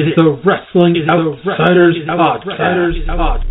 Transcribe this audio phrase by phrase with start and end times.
[0.00, 3.44] is the Wrestling Outsiders Podcast.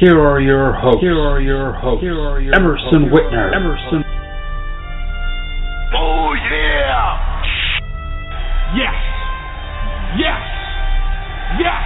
[0.00, 1.00] Here are your hosts.
[1.00, 2.02] Here are your hosts.
[2.02, 3.54] Here are your Emerson Whitner.
[3.54, 4.02] Emerson.
[5.94, 7.42] Oh yeah!
[8.74, 8.94] Yes!
[10.18, 10.42] Yes!
[11.60, 11.84] Yes!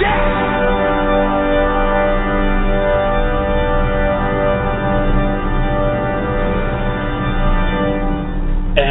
[0.00, 0.47] Yes!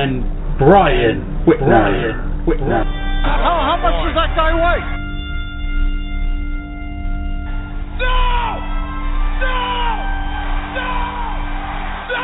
[0.08, 0.24] And
[0.58, 1.68] Brian Whitner.
[1.68, 2.84] Brian Whitner.
[3.26, 4.84] How, how much does that guy weigh?
[8.00, 8.16] No!
[9.44, 9.60] No!
[10.78, 10.92] No!
[12.08, 12.24] No!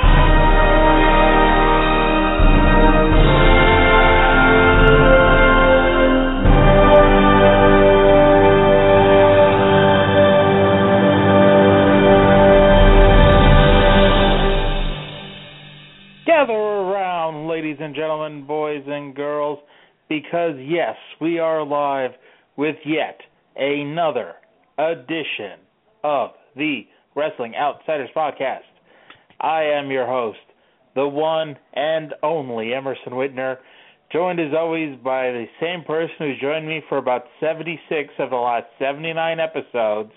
[16.25, 16.82] Gather around,
[17.63, 19.57] ladies and gentlemen, boys and girls,
[20.09, 22.11] because yes, we are live
[22.57, 23.17] with yet
[23.55, 24.33] another
[24.77, 25.61] edition
[26.03, 26.81] of the
[27.15, 28.67] Wrestling Outsiders Podcast.
[29.39, 30.39] I am your host,
[30.93, 33.59] the one and only Emerson Whitner,
[34.11, 38.35] joined as always by the same person who's joined me for about 76 of the
[38.35, 40.11] last 79 episodes,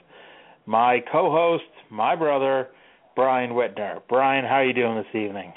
[0.66, 2.71] my co-host, my brother,
[3.15, 4.00] Brian Whitner.
[4.09, 5.53] Brian, how are you doing this evening?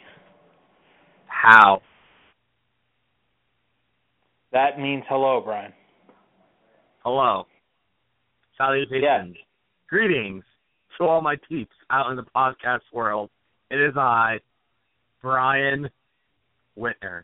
[1.42, 1.82] How?
[4.52, 5.72] That means hello, Brian.
[7.06, 7.46] Hello.
[8.58, 9.38] Salutations.
[9.88, 10.44] Greetings
[10.98, 13.30] to all my peeps out in the podcast world.
[13.72, 14.40] It is I,
[15.22, 15.90] Brian
[16.78, 17.24] Whitner.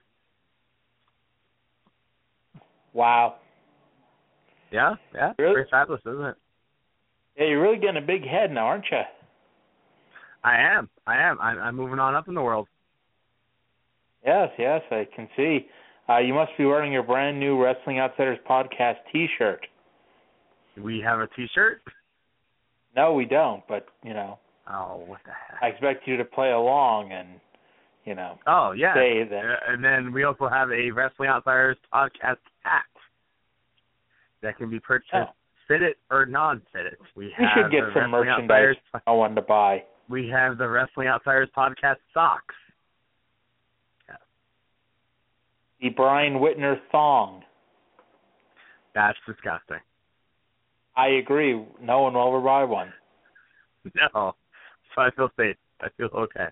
[2.94, 3.36] Wow.
[4.72, 5.34] Yeah, yeah.
[5.38, 5.56] Really?
[5.56, 6.36] Pretty fabulous, isn't it?
[7.38, 9.02] Yeah, you're really getting a big head now, aren't you?
[10.42, 10.90] I am.
[11.06, 11.38] I am.
[11.42, 12.70] I'm, I'm moving on up in the world.
[14.25, 15.68] Yes, yes, I can see.
[16.09, 19.66] Uh, you must be wearing your brand new Wrestling Outsiders podcast T-shirt.
[20.81, 21.81] We have a T-shirt.
[22.96, 25.62] No, we don't, but you know, Oh, what the heck?
[25.62, 27.28] I expect you to play along and
[28.03, 28.96] you know oh, yeah.
[28.96, 29.46] say that.
[29.46, 32.81] Uh, and then we also have a Wrestling Outsiders podcast hat
[34.41, 35.25] that can be purchased, Oh.
[35.68, 36.96] fitted or non-fitted.
[37.16, 38.75] We We have should get some merchandise.
[39.06, 39.84] I wanted to buy.
[40.09, 42.56] we have the Wrestling Outsiders podcast socks.
[45.85, 47.44] The Brian Whitner thong.
[48.96, 49.78] That's disgusting.
[50.97, 51.63] I agree.
[51.79, 52.91] No one will ever buy one.
[53.94, 54.34] No,
[54.96, 55.57] so I feel safe.
[55.79, 56.47] I feel okay.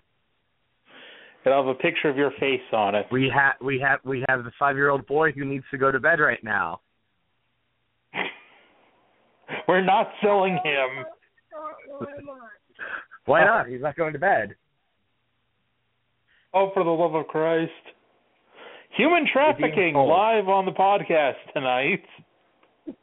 [1.44, 3.06] It'll have a picture of your face on it.
[3.10, 5.90] We have we have we have the five year old boy who needs to go
[5.90, 6.80] to bed right now.
[9.66, 11.04] We're not selling him.
[13.24, 13.66] Why not?
[13.66, 13.70] Oh.
[13.72, 14.54] He's not going to bed.
[16.52, 17.72] Oh, for the love of Christ.
[18.96, 22.04] Human trafficking live on the podcast tonight.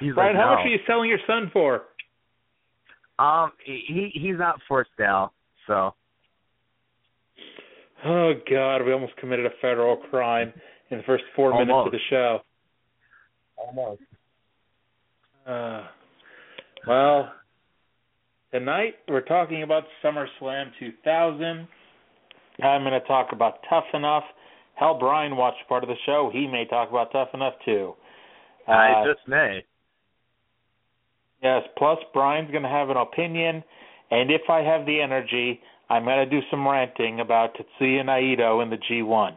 [0.00, 0.56] He's Brian, like, how no.
[0.56, 1.82] much are you selling your son for?
[3.18, 5.32] Um, he he's not for sale.
[5.66, 5.92] So
[8.04, 10.52] Oh God, we almost committed a federal crime
[10.90, 12.38] in the first four minutes of the show.
[13.56, 14.02] almost.
[15.46, 15.84] Uh,
[16.86, 17.32] well,
[18.52, 21.66] tonight we're talking about SummerSlam 2000.
[22.62, 24.24] I'm going to talk about Tough Enough.
[24.78, 26.30] Hell, Brian watched part of the show.
[26.32, 27.94] He may talk about Tough Enough too.
[28.66, 29.64] I Uh, just may.
[31.42, 33.64] Yes, plus Brian's going to have an opinion,
[34.10, 38.62] and if I have the energy, I'm going to do some ranting about Tetsuya Naito
[38.62, 39.34] in the G1.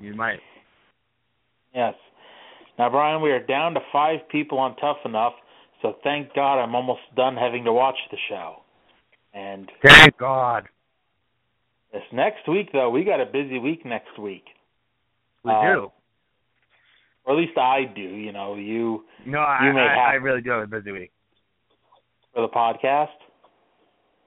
[0.00, 0.40] You might.
[1.74, 1.94] Yes.
[2.78, 5.34] Now, Brian, we are down to five people on Tough Enough,
[5.80, 8.62] so thank God I'm almost done having to watch the show.
[9.34, 10.68] And Thank God.
[11.92, 14.44] This next week, though, we got a busy week next week.
[15.44, 15.92] We Uh, do.
[17.24, 18.00] Or at least I do.
[18.02, 20.90] You know, you No, I, you may I, have- I really do have a busy
[20.92, 21.12] week.
[22.34, 23.10] for the podcast.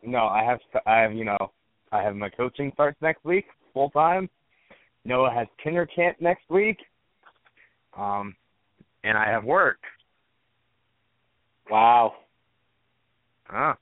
[0.04, 1.52] no, I have I have you know
[1.92, 4.30] I have my coaching starts next week full time.
[5.04, 6.78] Noah has kinder camp next week.
[7.98, 8.36] Um,
[9.04, 9.80] and I have work.
[11.70, 12.16] Wow.
[13.50, 13.78] Ah.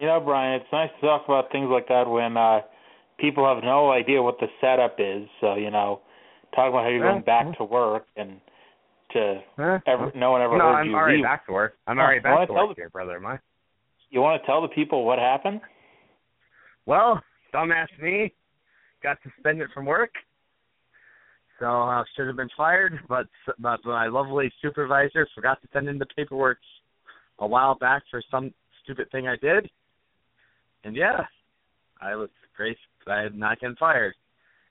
[0.00, 2.60] You know, Brian, it's nice to talk about things like that when uh
[3.18, 5.28] people have no idea what the setup is.
[5.40, 6.00] So, you know,
[6.54, 8.40] talk about how you're going back to work and
[9.12, 9.40] to
[9.86, 11.24] ever no one ever no, heard I'm you already leave.
[11.24, 11.74] back to work.
[11.86, 13.16] I'm already back to work here, brother.
[13.16, 13.38] Am I?
[14.10, 15.60] You want to tell the people what happened?
[16.86, 17.22] Well,
[17.54, 18.32] dumbass me
[19.02, 20.10] got suspended from work.
[21.58, 23.26] So I should have been fired, but
[23.58, 26.58] but my lovely supervisor forgot to send in the paperwork
[27.38, 28.52] a while back for some
[28.82, 29.70] stupid thing I did.
[30.84, 31.24] And yeah,
[32.00, 32.76] I was great.
[33.06, 34.14] I had not getting fired.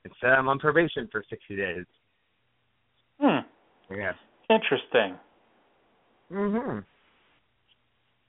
[0.06, 1.86] Instead, I'm on probation for 60 days.
[3.19, 3.40] Hmm.
[3.94, 4.13] Yeah.
[4.50, 5.18] Interesting.
[6.31, 6.84] Mhm.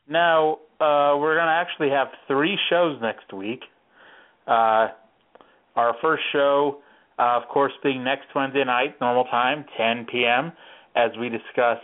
[0.08, 3.62] Now, uh, we're going to actually have three shows next week.
[4.46, 4.88] Uh,
[5.76, 6.82] our first show,
[7.18, 10.52] uh, of course, being next Wednesday night, normal time, 10 p.m.,
[10.94, 11.78] as we discuss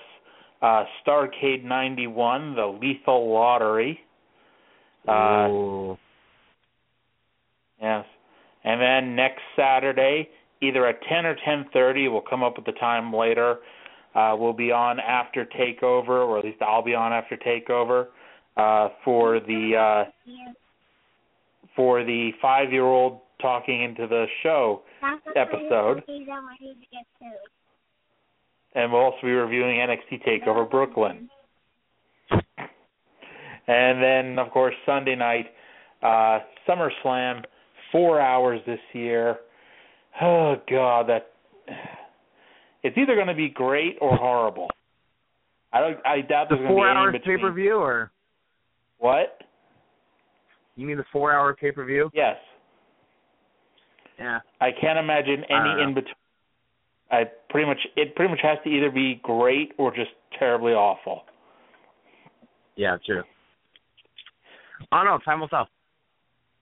[0.60, 4.00] uh, Starcade 91, the Lethal Lottery.
[5.08, 5.98] Uh, Ooh.
[7.80, 8.04] Yes.
[8.64, 10.28] And then next Saturday,
[10.60, 13.58] either at 10 or 10:30, we'll come up with the time later.
[14.14, 18.08] Uh, we'll be on after Takeover, or at least I'll be on after Takeover
[18.56, 20.10] uh, for the uh,
[21.76, 24.82] for the five-year-old talking into the show
[25.36, 26.02] episode.
[28.74, 31.30] And we'll also be reviewing NXT Takeover Brooklyn.
[33.68, 35.46] And then, of course, Sunday night,
[36.02, 37.44] uh, SummerSlam,
[37.92, 39.36] four hours this year.
[40.20, 41.32] Oh God, that
[42.82, 44.68] it's either going to be great or horrible.
[45.72, 45.98] I don't.
[46.06, 48.10] I doubt The there's going to be four in pay per view or
[48.98, 49.42] What?
[50.76, 52.10] you mean the four hour pay per view?
[52.14, 52.36] Yes.
[54.18, 54.38] Yeah.
[54.60, 56.14] I can't imagine any in between.
[57.10, 61.22] I pretty much it pretty much has to either be great or just terribly awful.
[62.76, 63.22] Yeah, true.
[64.92, 65.18] I don't know.
[65.24, 65.68] Time will tell.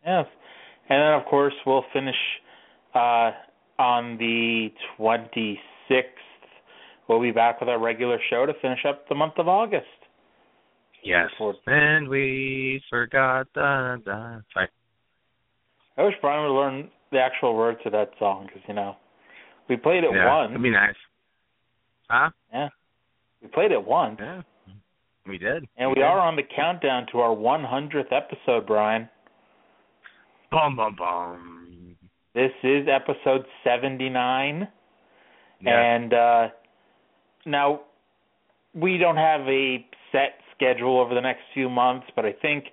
[0.05, 0.27] Yes.
[0.89, 2.17] And then of course we'll finish
[2.95, 3.31] uh
[3.79, 4.69] on the
[4.99, 6.03] 26th.
[7.09, 9.87] We'll be back with our regular show to finish up the month of August.
[11.05, 11.31] Yes.
[11.67, 14.03] And we forgot the.
[14.05, 14.69] the sorry.
[15.97, 18.97] I wish Brian would learn the actual words to that song because you know
[19.69, 20.51] we played it yeah, once.
[20.51, 20.95] That'd be nice.
[22.09, 22.31] Huh?
[22.53, 22.69] Yeah.
[23.43, 24.43] We played it once, Yeah.
[25.29, 25.67] We did.
[25.77, 26.05] and we did.
[26.05, 29.09] are on the countdown to our 100th episode, Brian.
[30.51, 31.97] Bum bum bum.
[32.35, 34.69] This is episode 79.
[35.61, 35.81] Yeah.
[35.81, 36.49] And uh,
[37.45, 37.81] now
[38.75, 42.65] we don't have a set schedule over the next few months, but I think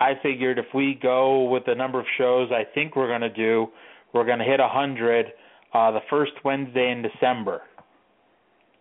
[0.00, 3.28] I figured if we go with the number of shows I think we're going to
[3.28, 3.66] do,
[4.14, 5.26] we're going to hit 100
[5.74, 7.62] uh, the first Wednesday in December.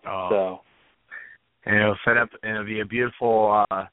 [0.07, 0.27] oh.
[0.29, 0.59] So
[1.65, 2.29] And it'll set up.
[2.43, 3.85] And it'll be a beautiful uh,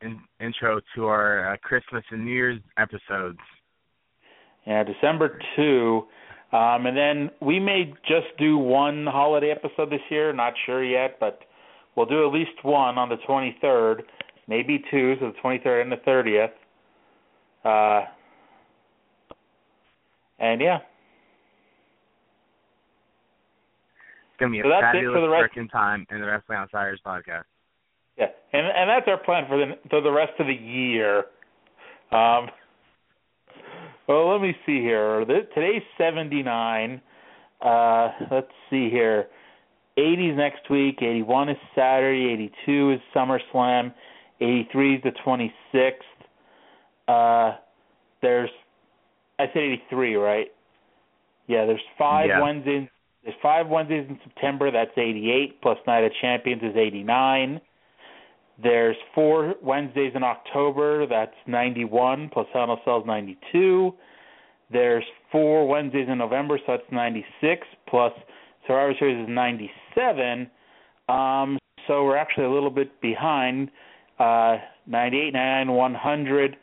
[0.00, 3.38] in, intro to our uh, Christmas and New Year's episodes.
[4.66, 6.02] yeah, December 2.
[6.52, 10.32] Um, and then we may just do one holiday episode this year.
[10.32, 11.40] Not sure yet, but
[11.94, 14.00] we'll do at least one on the 23rd,
[14.48, 16.50] maybe two, so the 23rd and the 30th.
[17.64, 18.06] Uh,
[20.40, 20.78] and yeah,
[24.40, 26.26] It's gonna be a So that's it fabulous for the rest- freaking time in the
[26.26, 27.44] Wrestling Outsiders podcast.
[28.16, 31.26] yeah, and and that's our plan for the for the rest of the year.
[32.10, 32.48] Um,
[34.08, 35.24] well, let me see here.
[35.26, 37.00] Th- Today's 79.
[37.60, 39.28] Uh, let's see here.
[39.98, 41.02] 80s next week.
[41.02, 42.32] 81 is Saturday.
[42.32, 43.92] 82 is SummerSlam.
[44.40, 45.92] 83 is the 26th.
[47.06, 47.56] Uh,
[48.22, 48.50] there's,
[49.38, 50.48] I said 83, right?
[51.46, 52.40] Yeah, there's five Yeah.
[52.40, 52.88] Wednesdays.
[53.22, 54.70] There's five Wednesdays in September.
[54.70, 55.60] That's 88.
[55.60, 57.60] Plus Night of Champions is 89.
[58.62, 61.06] There's four Wednesdays in October.
[61.06, 62.30] That's 91.
[62.32, 63.94] Plus Hell in a Cell is 92.
[64.72, 67.66] There's four Wednesdays in November, so that's 96.
[67.88, 68.12] Plus
[68.66, 70.50] Survivor Series is 97.
[71.08, 73.70] Um, so we're actually a little bit behind.
[74.18, 76.56] Uh, 98, 99, 100.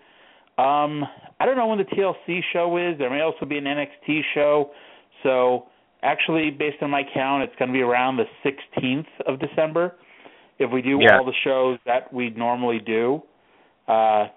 [0.58, 1.04] Um,
[1.40, 2.98] I don't know when the TLC show is.
[2.98, 4.72] There may also be an NXT show.
[5.24, 5.66] So
[6.08, 9.96] actually, based on my count, it's going to be around the 16th of December.
[10.58, 11.18] If we do Yeah.
[11.18, 13.22] all the shows that we normally do,
[13.88, 14.28] uh,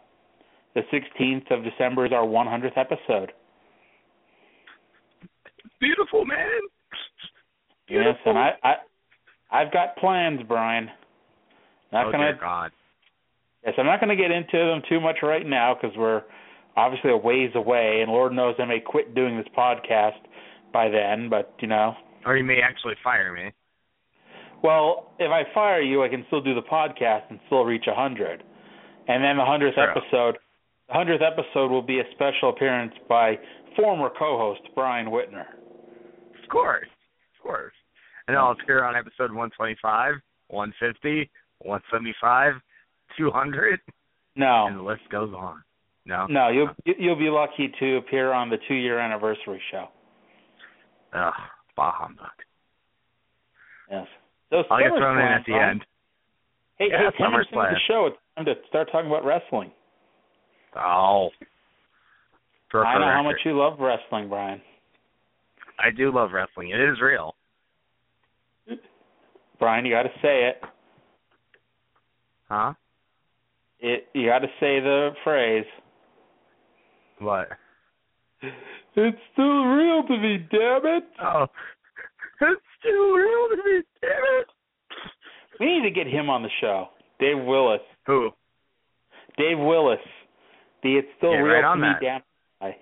[0.74, 3.32] the 16th of December is our 100th episode.
[5.80, 6.60] Beautiful man.
[7.88, 8.74] Yes, and I, I,
[9.50, 10.90] I've got plans, Brian.
[11.92, 12.70] Not oh gonna dear God.
[13.64, 16.22] Yes, I'm not going to get into them too much right now because we're
[16.76, 20.20] obviously a ways away, and Lord knows I may quit doing this podcast
[20.72, 21.28] by then.
[21.28, 21.94] But you know,
[22.26, 23.52] or you may actually fire me.
[24.62, 27.94] Well, if I fire you, I can still do the podcast and still reach a
[27.94, 28.42] hundred,
[29.08, 30.36] and then the hundredth episode,
[30.88, 33.38] the hundredth episode will be a special appearance by
[33.76, 35.46] former co-host Brian Whitner.
[36.42, 36.88] Of course,
[37.38, 37.72] of course.
[38.28, 40.14] And I'll appear on episode 125,
[40.48, 42.54] 150, 175,
[43.16, 43.80] 200.
[44.36, 44.66] No.
[44.66, 45.62] And the list goes on.
[46.06, 46.26] No.
[46.26, 49.88] No, you'll you'll be lucky to appear on the two year anniversary show.
[51.12, 51.32] Ugh,
[51.76, 52.26] bah humbug.
[53.90, 54.06] Yes.
[54.50, 55.84] So I'll get thrown in at the end.
[56.78, 59.70] Hey, yeah, hey, ten minutes the show, it's time to start talking about wrestling.
[60.76, 61.30] Oh.
[62.70, 63.14] For, I know record.
[63.14, 64.60] how much you love wrestling, Brian.
[65.78, 66.70] I do love wrestling.
[66.70, 67.34] It is real.
[69.58, 70.60] Brian, you got to say it.
[72.48, 72.74] Huh?
[73.80, 75.64] It you got to say the phrase.
[77.18, 77.48] What?
[78.96, 81.04] It's still real to me, damn it.
[81.22, 81.46] Oh.
[82.42, 84.46] It's still real to me, damn it.
[85.60, 86.88] We need to get him on the show.
[87.18, 87.80] Dave Willis.
[88.06, 88.30] Who?
[89.36, 89.98] Dave Willis.
[90.82, 92.00] The It's Still Get Real right to Me, that.
[92.00, 92.20] damn
[92.70, 92.76] it.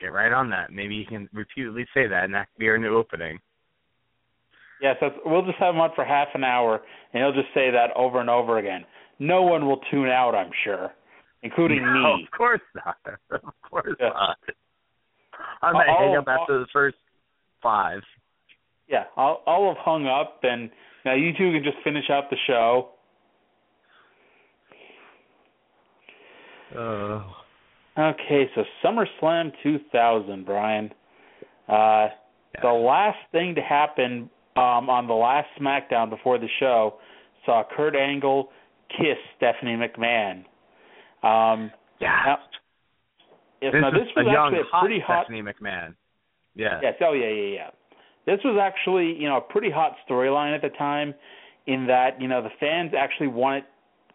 [0.00, 0.72] Get right on that.
[0.72, 3.38] Maybe you can repeatedly say that, and that could be our new opening.
[4.80, 6.80] Yes, that's, we'll just have him on for half an hour,
[7.12, 8.84] and he'll just say that over and over again.
[9.18, 10.92] No one will tune out, I'm sure,
[11.42, 12.24] including no, me.
[12.24, 12.96] Of course not.
[13.30, 14.08] Of course Yeah.
[14.08, 14.38] not.
[15.62, 16.96] I might I'll- hang up after the first
[17.62, 18.00] five.
[18.88, 20.70] Yeah, I'll I'll have hung up, and
[21.04, 22.90] now you two can just finish out the show.
[26.76, 27.22] Uh,
[27.98, 30.92] Okay, so SummerSlam 2000, Brian.
[31.68, 32.08] Uh,
[32.62, 36.94] The last thing to happen um, on the last SmackDown before the show
[37.44, 38.50] saw Kurt Angle
[38.88, 40.44] kiss Stephanie McMahon.
[41.22, 41.70] Um,
[42.00, 42.22] yeah.
[42.26, 42.38] now,
[43.60, 45.24] yes, this now is this was a young, actually a pretty hot.
[45.24, 45.94] Stephanie McMahon.
[46.54, 46.80] Yeah.
[46.82, 47.70] Yes, oh yeah, yeah, yeah.
[48.26, 51.14] This was actually, you know, a pretty hot storyline at the time,
[51.66, 53.64] in that you know the fans actually wanted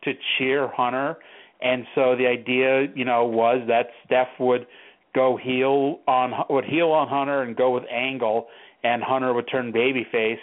[0.03, 1.17] to cheer Hunter,
[1.61, 4.67] and so the idea, you know, was that Steph would
[5.15, 8.47] go heel on would heel on Hunter and go with Angle,
[8.83, 10.39] and Hunter would turn babyface,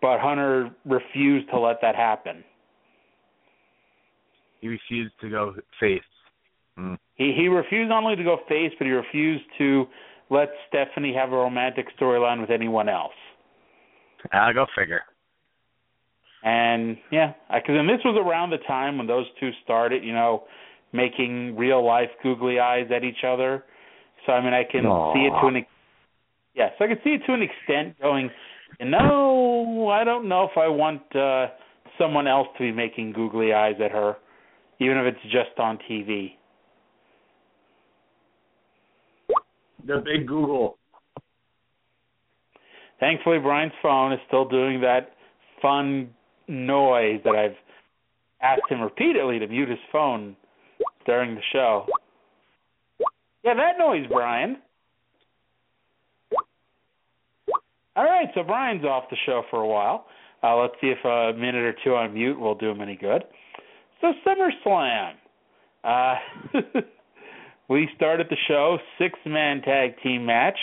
[0.00, 2.44] but Hunter refused to let that happen.
[4.62, 6.00] He refused to go face.
[6.78, 6.96] Mm.
[7.16, 9.84] He he refused not only to go face, but he refused to
[10.30, 13.12] let Stephanie have a romantic storyline with anyone else.
[14.32, 15.02] I'll go figure.
[16.44, 20.44] And yeah, because and this was around the time when those two started, you know,
[20.92, 23.64] making real life googly eyes at each other.
[24.24, 25.12] So I mean, I can Aw.
[25.12, 28.30] see it to an ex- so I can see it to an extent going.
[28.78, 31.48] You know, I don't know if I want uh
[31.98, 34.16] someone else to be making googly eyes at her,
[34.82, 36.32] even if it's just on TV.
[39.86, 40.78] The big Google.
[43.00, 45.14] Thankfully, Brian's phone is still doing that
[45.60, 46.10] fun
[46.48, 47.56] noise that I've
[48.40, 50.36] asked him repeatedly to mute his phone
[51.06, 51.86] during the show.
[53.44, 54.58] Yeah, that noise, Brian.
[57.94, 60.06] All right, so Brian's off the show for a while.
[60.42, 63.24] Uh, let's see if a minute or two on mute will do him any good.
[64.02, 65.12] So SummerSlam.
[65.84, 66.14] Uh,
[67.68, 70.58] we started the show six-man tag team match.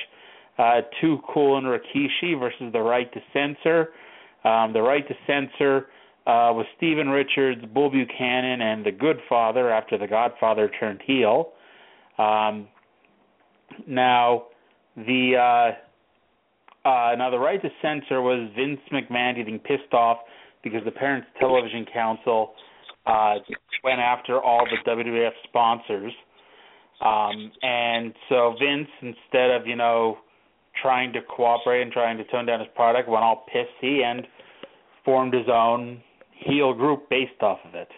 [0.58, 3.92] Uh, Too Cool and Rikishi versus the Right to Censor.
[4.44, 5.88] Um, the Right to Censor
[6.28, 11.54] uh, was Steven Richards, Bull Buchanan, and the Good Father after the Godfather turned heel.
[12.18, 12.68] Um,
[13.88, 14.48] now,
[14.98, 15.36] the
[16.86, 20.18] uh, uh, now the Right to Censor was Vince McMahon getting pissed off
[20.62, 22.54] because the Parents Television Council
[23.06, 23.36] uh,
[23.84, 26.14] went after all the WWF sponsors.
[27.02, 30.18] Um, and so Vince, instead of you know
[30.82, 34.28] trying to cooperate and trying to tone down his product, went all pissy and
[35.06, 36.02] formed his own
[36.32, 37.90] heel group based off of it.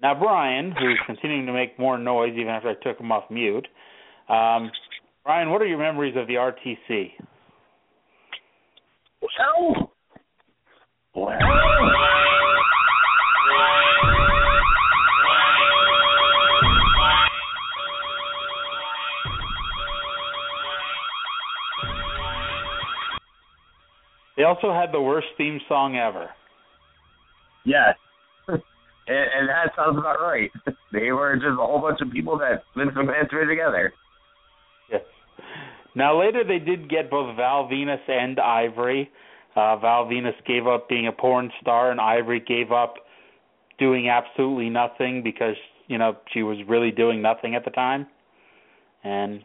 [0.00, 3.66] Now Brian, who's continuing to make more noise even after I took him off mute,
[4.28, 4.70] um,
[5.24, 7.12] Brian, what are your memories of the RTC?
[9.22, 9.93] Well,
[11.16, 11.22] They
[24.42, 26.28] also had the worst theme song ever.
[27.64, 27.94] Yes.
[28.48, 28.60] and,
[29.06, 30.50] and that sounds about right.
[30.92, 33.92] They were just a whole bunch of people that Vince McMahon threw together.
[34.92, 35.02] Yes.
[35.96, 39.10] Now later they did get both Val Venis and Ivory.
[39.56, 42.94] Uh, Val Venis gave up being a porn star, and Ivory gave up
[43.78, 45.56] doing absolutely nothing because
[45.86, 48.06] you know she was really doing nothing at the time.
[49.04, 49.44] And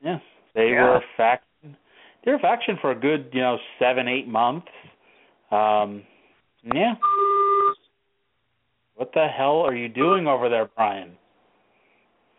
[0.00, 0.18] yeah,
[0.54, 0.82] they Yeah.
[0.82, 1.76] were a faction.
[2.24, 4.68] They were a faction for a good you know seven eight months.
[5.50, 6.02] Um,
[6.62, 6.94] yeah.
[8.94, 11.16] What the hell are you doing over there, Brian?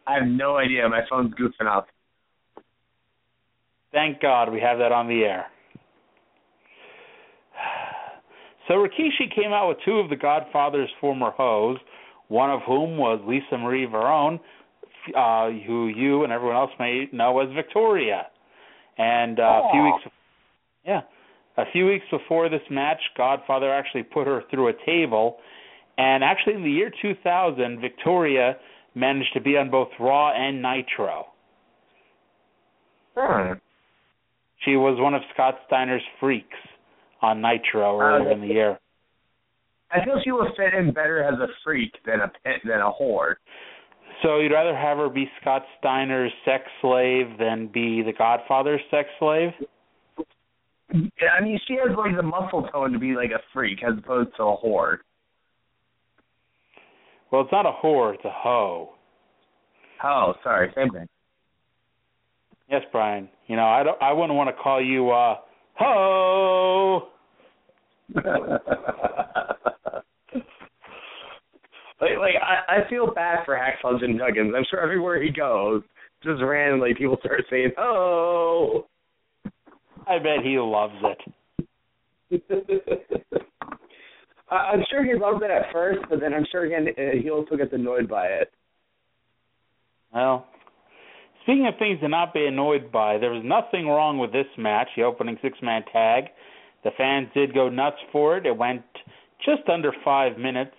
[0.06, 0.88] I have no idea.
[0.90, 1.88] My phone's goofing up.
[3.92, 5.48] Thank God we have that on the air.
[8.70, 11.80] So Rikishi came out with two of the Godfather's former hoes,
[12.28, 14.40] one of whom was Lisa Marie Varon,
[15.18, 18.28] uh, who you and everyone else may know as Victoria.
[19.00, 20.16] And uh, a few weeks,
[20.86, 21.02] yeah,
[21.58, 25.38] a few weeks before this match, Godfather actually put her through a table.
[25.98, 28.56] And actually, in the year 2000, Victoria
[28.94, 31.26] managed to be on both Raw and Nitro.
[33.18, 33.54] Hmm.
[34.64, 36.58] She was one of Scott Steiner's freaks
[37.22, 38.80] on Nitro earlier in the year.
[39.92, 42.32] I feel she would fit in better as a freak than a
[42.64, 43.36] than a whore.
[44.22, 49.08] So you'd rather have her be Scott Steiner's sex slave than be the Godfather's sex
[49.18, 49.52] slave?
[50.94, 53.98] Yeah, I mean, she has like the muscle tone to be like a freak as
[53.98, 54.98] opposed to a whore.
[57.32, 58.90] Well, it's not a whore, it's a hoe.
[60.04, 61.08] Oh, sorry, same thing.
[62.70, 63.30] Yes, Brian.
[63.48, 65.36] You know, I don't I wouldn't want to call you uh
[65.80, 67.08] ho.
[68.16, 68.24] like,
[72.20, 74.54] like I, I feel bad for Hacksaw Jim Duggan.
[74.56, 75.82] I'm sure everywhere he goes,
[76.24, 78.86] just randomly people start saying, "Oh."
[80.08, 80.96] I bet he loves
[82.32, 82.42] it.
[84.50, 87.30] I- I'm sure he loved it at first, but then I'm sure again uh, he
[87.30, 88.52] also gets annoyed by it.
[90.12, 90.48] Well,
[91.50, 94.88] speaking of things to not be annoyed by, there was nothing wrong with this match,
[94.96, 96.26] the opening six man tag.
[96.84, 98.46] The fans did go nuts for it.
[98.46, 98.84] It went
[99.44, 100.76] just under five minutes.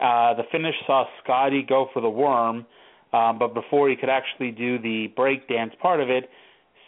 [0.00, 2.64] Uh, the finish saw Scotty go for the worm,
[3.12, 6.30] um, but before he could actually do the breakdance part of it,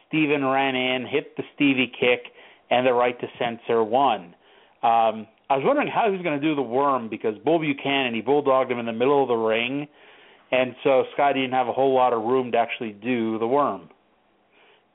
[0.09, 2.33] Steven ran in, hit the Stevie kick,
[2.71, 4.35] and the right to censor won.
[4.83, 8.15] Um, I was wondering how he was going to do the worm because Bull Buchanan,
[8.15, 9.89] he bulldogged him in the middle of the ring,
[10.53, 13.89] and so Scotty didn't have a whole lot of room to actually do the worm.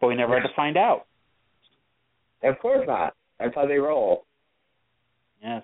[0.01, 1.05] But we never had to find out.
[2.43, 3.13] Of course not.
[3.39, 4.25] That's how they roll.
[5.41, 5.63] Yes.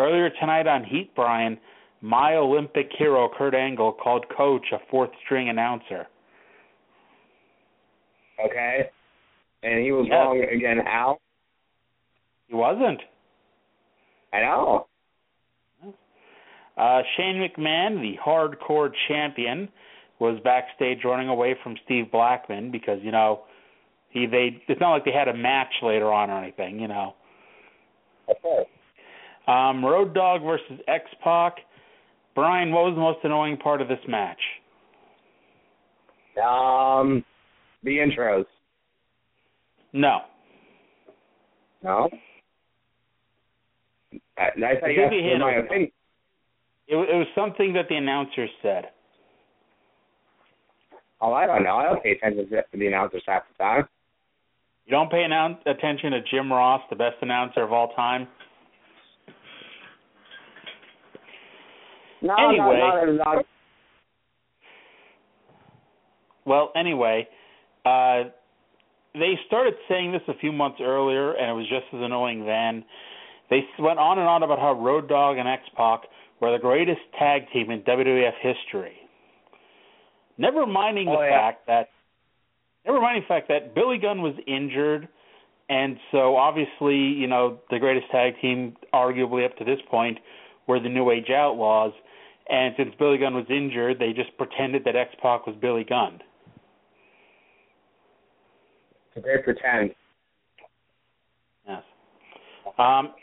[0.00, 1.58] Earlier tonight on Heat, Brian,
[2.00, 6.06] my Olympic hero Kurt Angle called Coach a fourth string announcer.
[8.44, 8.90] Okay,
[9.62, 10.16] and he was Yeah.
[10.16, 10.80] wrong again.
[10.80, 11.20] Al.
[12.48, 13.00] He wasn't.
[14.32, 14.88] I know.
[16.76, 19.68] Uh, Shane McMahon, the hardcore champion,
[20.18, 23.42] was backstage running away from Steve Blackman because you know
[24.10, 27.14] he they it's not like they had a match later on or anything, you know.
[28.30, 28.68] Okay.
[29.46, 31.56] Um, Road Dogg versus X Pac.
[32.34, 34.38] Brian, what was the most annoying part of this match?
[36.38, 37.24] Um,
[37.82, 38.46] the intros.
[39.92, 40.20] No.
[41.82, 42.08] No.
[44.38, 45.90] I, I thought you think asked he for hit my opinion.
[46.92, 48.90] It, it was something that the announcer said.
[51.22, 51.76] Oh, I don't know.
[51.76, 53.88] I don't pay attention to the announcers half the time.
[54.84, 58.28] You don't pay annou- attention to Jim Ross, the best announcer of all time.
[62.20, 62.78] No, Anyway.
[62.78, 63.42] no, no, no.
[66.44, 67.26] Well, anyway,
[67.86, 68.24] uh,
[69.14, 72.84] they started saying this a few months earlier, and it was just as annoying then.
[73.48, 76.00] They went on and on about how Road Dogg and X Pac
[76.42, 78.96] were the greatest tag team in WWF history.
[80.36, 81.38] Never minding the Oh, yeah.
[81.38, 81.90] fact that,
[82.84, 85.08] never minding the fact that Billy Gunn was injured,
[85.68, 90.18] and so obviously, you know, the greatest tag team, arguably up to this point,
[90.66, 91.92] were the New Age Outlaws.
[92.48, 96.20] And since Billy Gunn was injured, they just pretended that X Pac was Billy Gunn.
[99.08, 99.94] It's a great pretend.
[101.68, 101.82] Yes.
[102.78, 103.14] Um,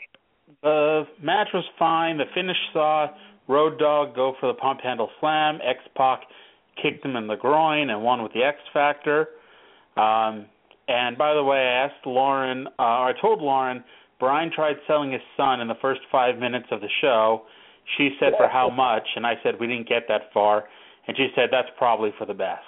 [0.62, 2.18] the match was fine.
[2.18, 3.08] The finish saw
[3.48, 5.58] Road Dogg go for the pump handle slam.
[5.64, 6.20] X Pac
[6.82, 9.28] kicked him in the groin and won with the X Factor.
[9.96, 10.46] Um,
[10.88, 13.84] and by the way, I asked Lauren, uh, I told Lauren,
[14.18, 17.42] Brian tried selling his son in the first five minutes of the show.
[17.96, 20.64] She said for how much, and I said we didn't get that far,
[21.08, 22.60] and she said that's probably for the best.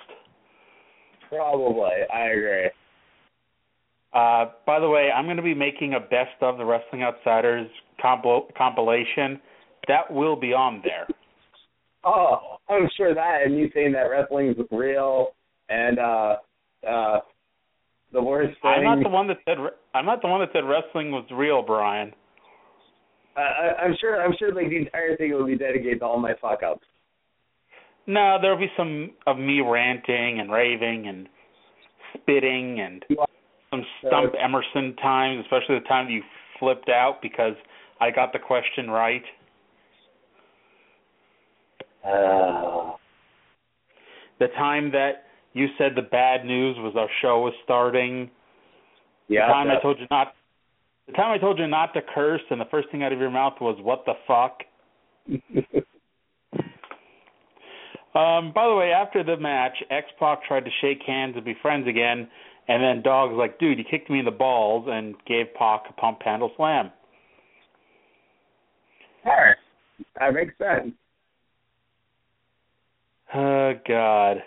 [1.29, 1.91] Probably.
[2.13, 2.71] I agree.
[4.15, 7.69] Uh, by the way, I'm going to be making a best of the Wrestling Outsiders
[8.03, 9.41] compil- compilation.
[9.89, 11.07] That will be on there.
[12.05, 15.29] Oh, I'm sure that, and you saying that wrestling's real,
[15.69, 16.37] and uh,
[16.89, 17.19] uh,
[18.13, 18.71] the worst thing.
[18.71, 19.57] I'm not the one that said
[19.95, 22.13] I'm not the one that said wrestling was real, Brian.
[23.37, 24.21] Uh, I, I'm sure.
[24.21, 24.53] I'm sure.
[24.55, 26.85] Like the entire thing will be dedicated to all my fuck ups.
[28.07, 31.29] No, there'll be some of me ranting and raving and
[32.15, 33.05] spitting and
[33.73, 36.23] some stump Emerson times, especially the time you
[36.61, 37.55] flipped out because
[38.01, 39.23] I got the question right.
[42.05, 42.93] Uh,
[44.39, 48.31] The time that you said the bad news was our show was starting.
[49.29, 49.47] yeah.
[49.47, 50.35] the time I told you not.
[51.07, 53.31] The time I told you not to curse, and the first thing out of your
[53.31, 54.63] mouth was "What the fuck."
[58.15, 61.55] Um, by the way, after the match, X Pac tried to shake hands and be
[61.63, 62.29] friends again,
[62.69, 65.93] and then Dog's like, "Dude, you kicked me in the balls," and gave Pac a
[65.95, 66.91] pump handle slam.
[69.25, 69.57] Sure.
[70.19, 70.93] That makes sense.
[73.35, 74.43] Oh God.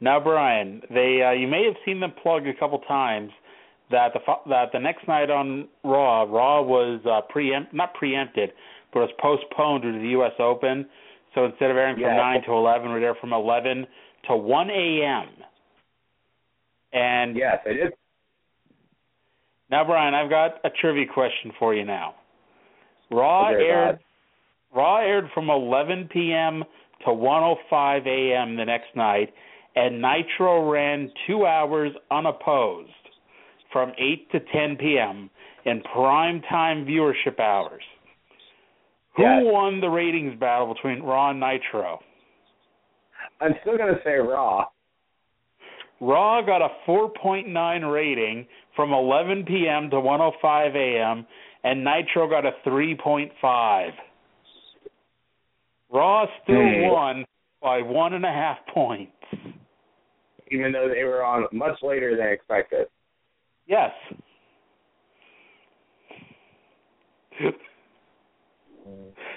[0.00, 3.30] Now, Brian, they uh, you may have seen them plug a couple times
[3.90, 8.52] that the that the next night on Raw, Raw was uh, preempt not preempted,
[8.92, 10.32] but was postponed due to the U.S.
[10.38, 10.86] Open.
[11.34, 12.16] So instead of airing from Yeah.
[12.16, 13.86] nine to eleven, we're there from eleven
[14.28, 15.28] to one a.m.
[16.94, 17.92] And Yes, I did.
[19.70, 22.14] now, Brian, I've got a trivia question for you now.
[23.10, 24.04] Raw aired God.
[24.74, 26.64] Raw aired from 11 p.m.
[27.04, 28.56] to 1:05 a.m.
[28.56, 29.32] the next night,
[29.76, 32.90] and Nitro ran two hours unopposed
[33.72, 35.30] from 8 to 10 p.m.
[35.64, 37.82] in prime time viewership hours.
[39.16, 39.42] Who Yes.
[39.44, 42.00] won the ratings battle between Raw and Nitro?
[43.40, 44.66] I'm still gonna say Raw.
[46.04, 49.88] Raw got a 4.9 rating from 11 p.m.
[49.90, 51.26] to 1:05 a.m.,
[51.64, 53.90] and Nitro got a 3.5.
[55.90, 56.80] Raw still Hmm.
[56.92, 57.24] won
[57.62, 59.12] by one and a half points.
[60.50, 62.86] even though they were on much later than expected.
[63.66, 63.90] Yes.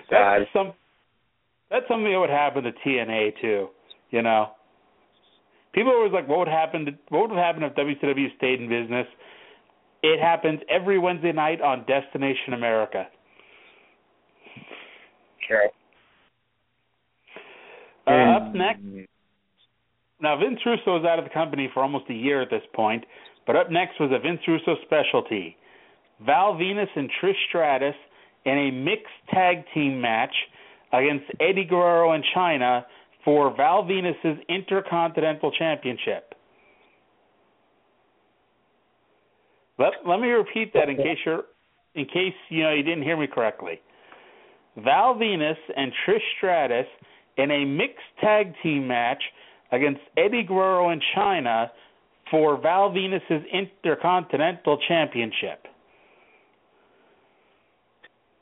[0.10, 0.74] That's some.
[1.70, 3.70] That's something that would happen to TNA too.
[4.12, 4.52] You know,
[5.74, 6.86] people are always like, "What would happen?
[6.86, 9.08] To, what would happen if WCW stayed in business?"
[10.04, 13.08] It happens every Wednesday night on Destination America.
[15.48, 15.70] Sure.
[18.06, 18.82] Uh, up next,
[20.22, 23.04] now Vince Russo was out of the company for almost a year at this point,
[23.46, 25.58] but up next was a Vince Russo specialty:
[26.26, 27.96] Val Venis and Trish Stratus
[28.46, 30.34] in a mixed tag team match
[30.94, 32.86] against Eddie Guerrero and Chyna
[33.28, 36.34] for Val Venis's Intercontinental Championship.
[39.78, 41.44] Let let me repeat that in case you're
[41.96, 43.82] in case you know you didn't hear me correctly.
[44.78, 46.86] Val Venis and Trish Stratus
[47.38, 49.22] in a mixed tag team match
[49.74, 51.70] against Eddie Guerrero and Chyna
[52.32, 55.68] for Val Venis's Intercontinental Championship.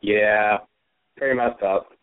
[0.02, 0.60] Yeah.
[1.18, 1.95] Very messed up.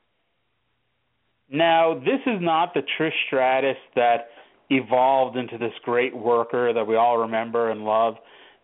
[1.53, 4.29] Now, this is not the Trish Stratus that
[4.71, 8.15] evolved into this great worker that we all remember and love.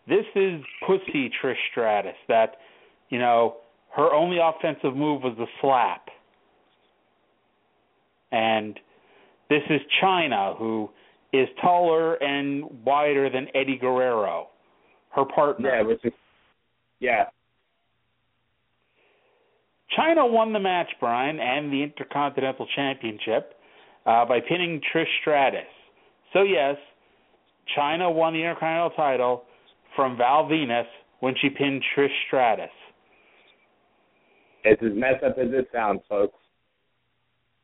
[0.09, 2.57] This is pussy Trish Stratus that,
[3.11, 3.57] you know,
[3.95, 6.07] her only offensive move was the slap.
[8.33, 8.79] And
[9.51, 10.89] this is Chyna, who
[11.33, 14.49] is taller and wider than Eddie Guerrero,
[15.11, 15.77] her partner.
[15.77, 16.13] Yeah, which is
[17.01, 17.25] yeah.
[19.97, 23.55] Chyna won the match, Brian, and the Intercontinental Championship
[24.07, 25.61] uh, by pinning Trish Stratus.
[26.33, 26.77] So yes,
[27.77, 29.45] Chyna won the Intercontinental title
[29.97, 30.87] from Val Venis
[31.21, 32.71] when she pinned Trish Stratus.
[34.65, 36.35] It's as messed up as it sounds, folks.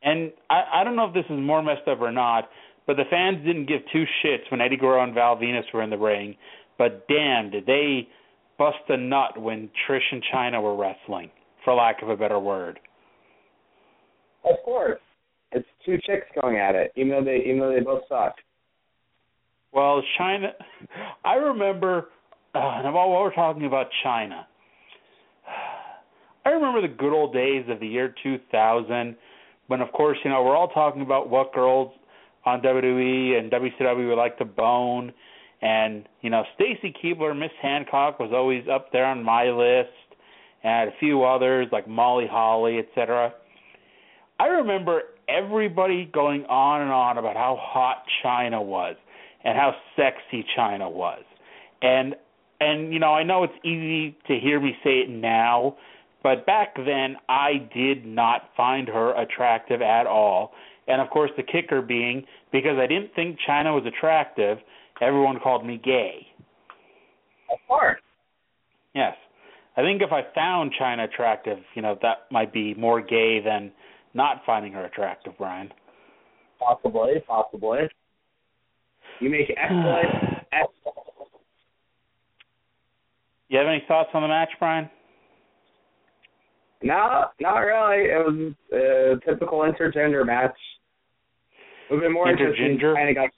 [0.01, 2.49] And I, I don't know if this is more messed up or not,
[2.87, 5.89] but the fans didn't give two shits when Eddie Guerrero and Val Venis were in
[5.89, 6.35] the ring.
[6.77, 8.07] But damn, did they
[8.57, 11.31] bust a nut when Trish and Chyna were wrestling,
[11.65, 12.79] for lack of a better word.
[14.45, 15.01] Of course.
[15.51, 18.35] It's two chicks going at it, even though they even though they both suck.
[19.73, 20.51] Well, Chyna,
[21.25, 22.09] I remember,
[22.53, 24.45] uh, and while we're talking about Chyna,
[26.45, 29.17] I remember the good old days of the year 2000
[29.67, 31.91] when, of course, you know, we're all talking about what girls
[32.45, 35.11] on WWE and WCW would like to bone.
[35.61, 39.89] And, you know, Stacy Keibler, Miss Hancock was always up there on my list,
[40.65, 43.31] and a few others like Molly Holly, etc.
[44.39, 48.95] I remember everybody going on and on about how hot Chyna was
[49.43, 51.21] and how sexy Chyna was.
[51.83, 52.15] And
[52.59, 55.77] and you know, I know it's easy to hear me say it now,
[56.23, 60.51] but back then I did not find her attractive at all.
[60.87, 64.57] And of course the kicker being because I didn't think Chyna was attractive,
[64.99, 66.25] everyone called me gay.
[67.53, 68.01] Of course.
[68.95, 69.15] Yes.
[69.77, 73.71] I think if I found Chyna attractive, you know, that might be more gay than
[74.13, 75.71] not finding her attractive, Brian.
[76.59, 77.79] Possibly, possibly.
[79.19, 80.05] You make excellent,
[80.53, 80.97] excellent.
[83.49, 84.89] You have any thoughts on the match, Brian?
[86.81, 88.05] No, not really.
[88.05, 90.55] It was a typical intergender match.
[91.89, 92.95] It would have been more interesting Intergender?
[92.95, 93.31] kind of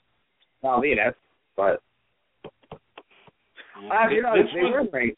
[0.62, 1.14] got Venus,
[1.56, 1.82] but
[2.44, 5.16] uh, you know, they was, were great.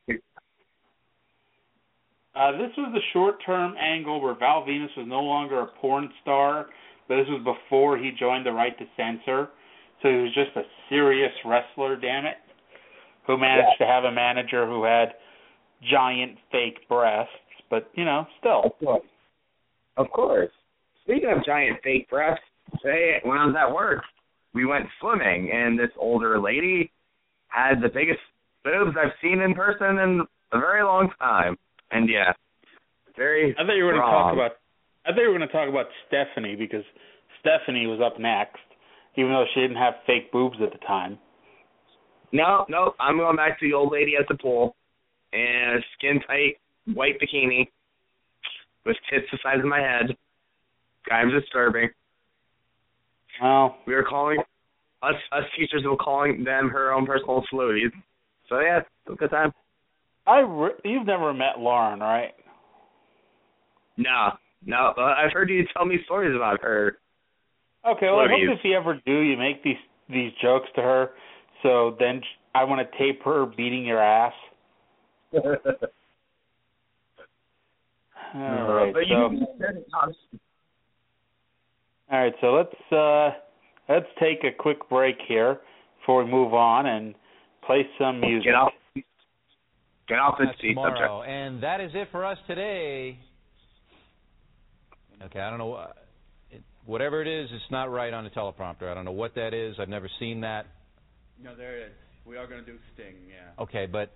[2.35, 6.67] Uh, this was the short-term angle where Val Venis was no longer a porn star,
[7.09, 9.49] but this was before he joined the Right to Censor,
[10.01, 11.97] so he was just a serious wrestler.
[11.97, 12.37] Damn it,
[13.27, 15.09] who managed to have a manager who had
[15.91, 17.33] giant fake breasts,
[17.69, 18.63] but you know, still.
[18.65, 19.07] Of course.
[19.97, 20.51] Of course.
[21.03, 22.45] Speaking of giant fake breasts,
[22.81, 24.03] today when I was at work,
[24.55, 26.93] we went swimming, and this older lady
[27.49, 28.21] had the biggest
[28.65, 30.21] boobs I've seen in person in
[30.53, 31.57] a very long time.
[31.91, 32.33] And yeah,
[33.17, 33.55] very.
[33.59, 34.53] I thought you were going to talk about.
[35.05, 36.85] I thought you were going to talk about Stephanie because
[37.41, 38.59] Stephanie was up next,
[39.17, 41.19] even though she didn't have fake boobs at the time.
[42.33, 44.77] No, no, I'm going back to the old lady at the pool,
[45.33, 46.57] and a skin tight
[46.95, 47.69] white bikini
[48.87, 50.17] with tits the size of my head.
[51.09, 51.89] Kind of disturbing.
[53.43, 54.39] Well, We were calling
[55.03, 57.91] us us teachers were calling them her own personal saluties.
[58.49, 59.53] So yeah, it was a good time.
[60.31, 62.33] I re- you've never met Lauren, right?
[63.97, 64.31] No,
[64.65, 66.99] no, I've heard you tell me stories about her.
[67.85, 68.49] Okay, well, I Floaties.
[68.49, 69.77] hope if you ever do, you make these
[70.09, 71.11] these jokes to her,
[71.63, 72.21] so then
[72.55, 74.33] I want to tape her beating your ass.
[75.33, 75.43] All
[78.33, 79.31] right, but so
[82.13, 83.31] all right, so let's uh
[83.89, 85.59] let's take a quick break here
[85.99, 87.15] before we move on and
[87.67, 88.47] play some music.
[88.47, 88.73] get off,
[90.11, 93.19] get off this That's seat tomorrow, and that is it for us today.
[95.23, 95.75] Okay, I don't know.
[95.75, 95.93] uh,
[96.51, 98.91] It, whatever it is, it's not right on the teleprompter.
[98.91, 99.77] I don't know what that is.
[99.79, 100.67] I've never seen that.
[101.43, 101.93] No, there it is.
[102.27, 103.63] We are going to do Sting, yeah.
[103.63, 104.11] Okay, but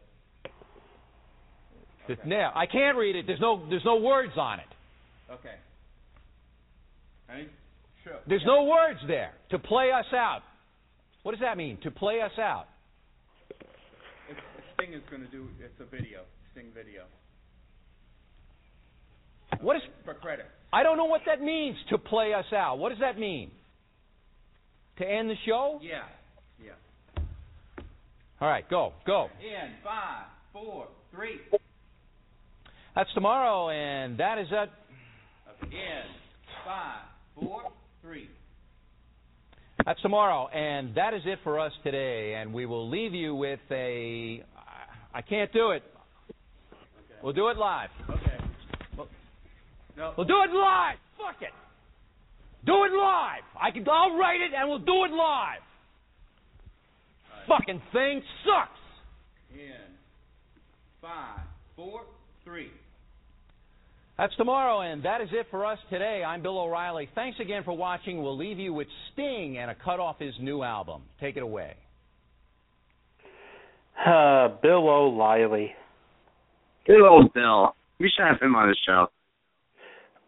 [2.06, 3.26] th- now I can't read it.
[3.26, 4.66] There's no there's no words on it.
[5.32, 5.54] Okay.
[7.28, 7.48] Ready?
[8.04, 8.16] Sure.
[8.28, 10.42] There's no words there to play us out.
[11.22, 11.78] What does that mean?
[11.84, 12.66] To play us out?
[14.84, 16.20] Sting is going to do, it's a video,
[16.52, 17.04] Sting video.
[19.60, 19.82] What is?
[20.04, 20.46] For credit.
[20.72, 21.76] I don't know what that means.
[21.90, 22.78] To play us out.
[22.78, 23.50] What does that mean?
[24.98, 25.80] To end the show?
[25.82, 26.02] Yeah.
[26.62, 27.22] Yeah.
[28.40, 29.28] All right, go go.
[29.40, 31.40] In five, four, three.
[32.94, 34.70] That's tomorrow, and that is it.
[35.70, 36.02] In
[36.66, 37.02] five,
[37.34, 37.62] four,
[38.02, 38.28] three.
[39.86, 42.34] That's tomorrow, and that is it for us today.
[42.34, 44.44] And we will leave you with a.
[45.14, 45.82] I can't do it.
[47.22, 47.88] We'll do it live.
[48.10, 48.44] Okay.
[49.96, 50.12] No.
[50.16, 50.96] We'll do it live.
[51.16, 51.52] Fuck it.
[52.66, 53.42] Do it live.
[53.60, 53.86] I can.
[53.88, 55.60] I'll write it, and we'll do it live.
[57.46, 58.78] Fucking thing sucks.
[59.54, 59.70] In
[61.00, 61.40] five,
[61.76, 62.02] four,
[62.42, 62.70] three.
[64.18, 66.22] That's tomorrow, and that is it for us today.
[66.26, 67.08] I'm Bill O'Reilly.
[67.14, 68.22] Thanks again for watching.
[68.22, 71.02] We'll leave you with Sting and a cut off his new album.
[71.20, 71.74] Take it away.
[73.98, 75.72] Uh, Bill O'Reilly.
[76.86, 77.74] Good old Bill.
[77.98, 79.06] We should have him on the show.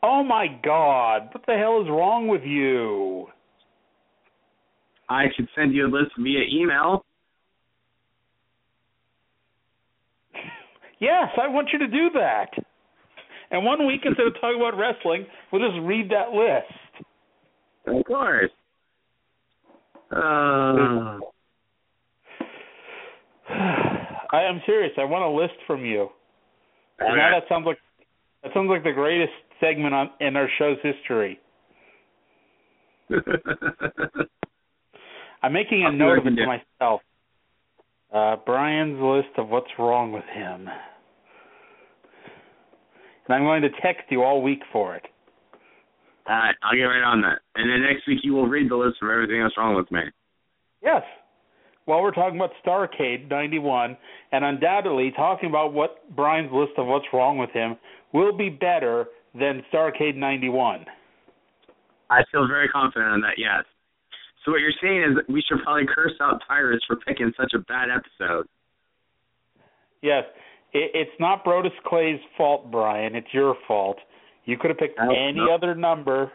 [0.02, 1.28] Oh my God!
[1.32, 3.26] What the hell is wrong with you?
[5.08, 7.04] I could send you a list via email.
[10.98, 12.46] Yes, I want you to do that.
[13.50, 17.04] And one week, instead of talking about wrestling, we'll just read that list.
[17.86, 18.50] Of course.
[20.10, 21.18] Uh,
[23.48, 24.92] I am serious.
[24.98, 26.08] I want a list from you.
[26.98, 27.78] And Now that sounds like
[28.42, 31.38] that sounds like the greatest segment on in our show's history.
[35.42, 37.02] I'm making a I'll note of it to myself.
[38.12, 40.68] Uh, Brian's list of what's wrong with him.
[43.26, 45.04] And I'm going to text you all week for it.
[46.28, 47.40] All right, I'll get right on that.
[47.54, 50.00] And then next week you will read the list of everything that's wrong with me.
[50.82, 51.02] Yes.
[51.86, 53.96] Well, we're talking about Starcade 91,
[54.32, 57.76] and undoubtedly talking about what Brian's list of what's wrong with him
[58.12, 60.84] will be better than Starcade 91.
[62.10, 63.64] I feel very confident on that, yes.
[64.44, 67.52] So what you're saying is that we should probably curse out Tyrus for picking such
[67.54, 68.46] a bad episode.
[70.02, 70.24] Yes,
[70.72, 73.14] it, it's not Brodus Clay's fault, Brian.
[73.14, 73.98] It's your fault.
[74.44, 75.52] You could have picked Oh, any no.
[75.52, 76.30] other number.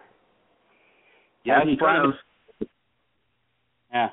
[1.46, 2.14] Yeah, he could Brian
[2.60, 2.68] have.
[3.94, 4.10] Yeah.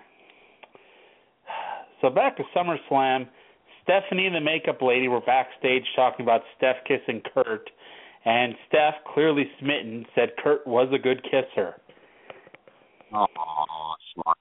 [2.00, 3.28] So back to SummerSlam,
[3.82, 7.70] Stephanie and the makeup lady were backstage talking about Steph kissing Kurt,
[8.24, 11.74] and Steph, clearly smitten, said Kurt was a good kisser.
[13.14, 13.26] Oh,
[14.16, 14.34] schmuck.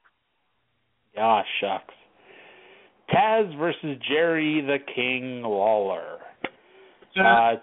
[1.18, 1.94] Ah, shucks.
[3.14, 6.20] Taz versus Jerry the King Lawler.
[7.18, 7.56] Uh.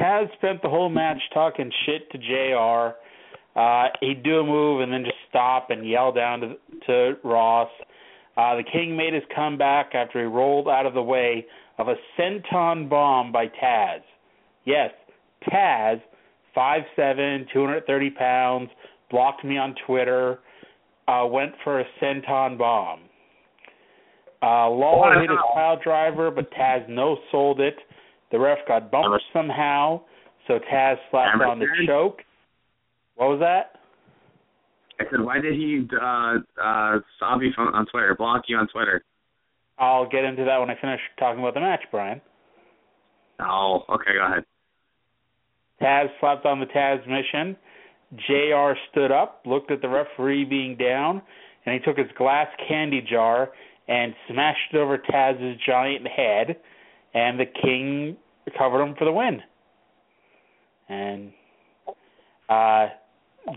[0.00, 2.96] Taz spent the whole match talking shit to JR.
[3.58, 6.54] Uh, he'd do a move and then just stop and yell down to,
[6.86, 7.68] to Ross.
[8.36, 11.46] Uh, the King made his comeback after he rolled out of the way
[11.78, 14.00] of a senton bomb by Taz.
[14.64, 14.90] Yes,
[15.50, 16.00] Taz,
[16.56, 18.70] 5'7", 230 pounds,
[19.10, 20.38] blocked me on Twitter,
[21.08, 23.00] uh, went for a senton bomb.
[24.42, 27.76] Uh, Lawler hit his pile driver, but Taz no sold it.
[28.32, 30.00] The ref got bumped somehow,
[30.48, 32.22] so Taz slapped on the choke.
[33.14, 33.81] What was that?
[35.06, 38.68] I said, why did he uh uh stop you from on Twitter, block you on
[38.68, 39.04] Twitter?
[39.78, 42.20] I'll get into that when I finish talking about the match, Brian.
[43.40, 44.44] Oh, okay, go ahead.
[45.80, 47.56] Taz slapped on the Tazmission.
[48.14, 51.22] JR stood up, looked at the referee being down,
[51.64, 53.50] and he took his glass candy jar
[53.88, 56.56] and smashed it over Taz's giant head,
[57.14, 58.16] and the King
[58.56, 59.40] covered him for the win.
[60.88, 61.32] And
[62.48, 62.88] uh,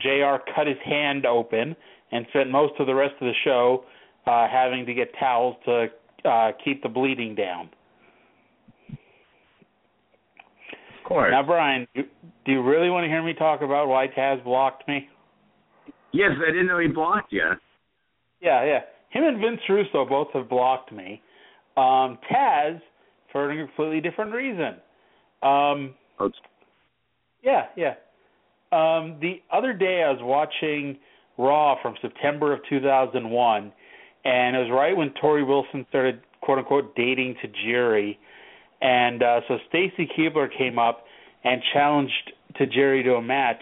[0.01, 1.75] JR cut his hand open
[2.11, 3.83] and spent most of the rest of the show
[4.25, 5.87] uh, having to get towels to
[6.25, 7.69] uh, keep the bleeding down.
[8.89, 11.31] Of course.
[11.31, 12.03] Now, Brian, do,
[12.45, 15.07] do you really want to hear me talk about why Taz blocked me?
[16.11, 17.51] yes, I didn't know he blocked you.
[18.41, 18.79] Yeah, yeah.
[19.09, 21.21] Him and Vince Russo both have blocked me.
[21.77, 22.81] Um, Taz
[23.31, 24.77] for a completely different reason.
[25.43, 25.93] Um,
[27.43, 27.95] yeah, yeah.
[28.71, 30.97] Um, the other day I was watching
[31.37, 33.73] Raw from September of 2001,
[34.25, 38.19] and it was right when Torrie Wilson started quote unquote dating to Jerry,
[38.81, 41.05] and uh, so Stacy Keibler came up
[41.43, 43.61] and challenged to Jerry to a match,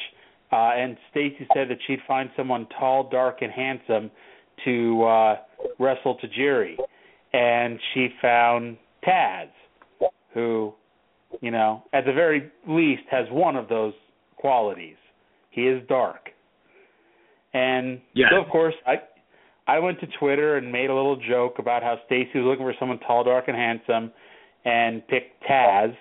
[0.51, 4.11] uh, and Stacy said that she'd find someone tall, dark, and handsome
[4.65, 5.35] to uh,
[5.79, 6.77] wrestle to Jerry,
[7.33, 9.49] and she found Taz,
[10.33, 10.73] who
[11.41, 13.93] you know, at the very least has one of those
[14.43, 14.97] qualities.
[15.51, 16.29] He is dark.
[17.53, 18.29] And Yes.
[18.31, 19.01] so of course I
[19.67, 22.75] I went to Twitter and made a little joke about how Stacy was looking for
[22.77, 24.11] someone tall, dark and handsome
[24.65, 25.95] and picked Taz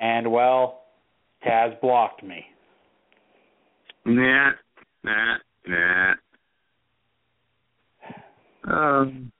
[0.00, 0.82] and well,
[1.46, 2.44] Taz blocked me.
[4.04, 4.50] Nah,
[5.04, 5.36] nah,
[5.68, 6.14] nah.
[8.64, 9.30] Um,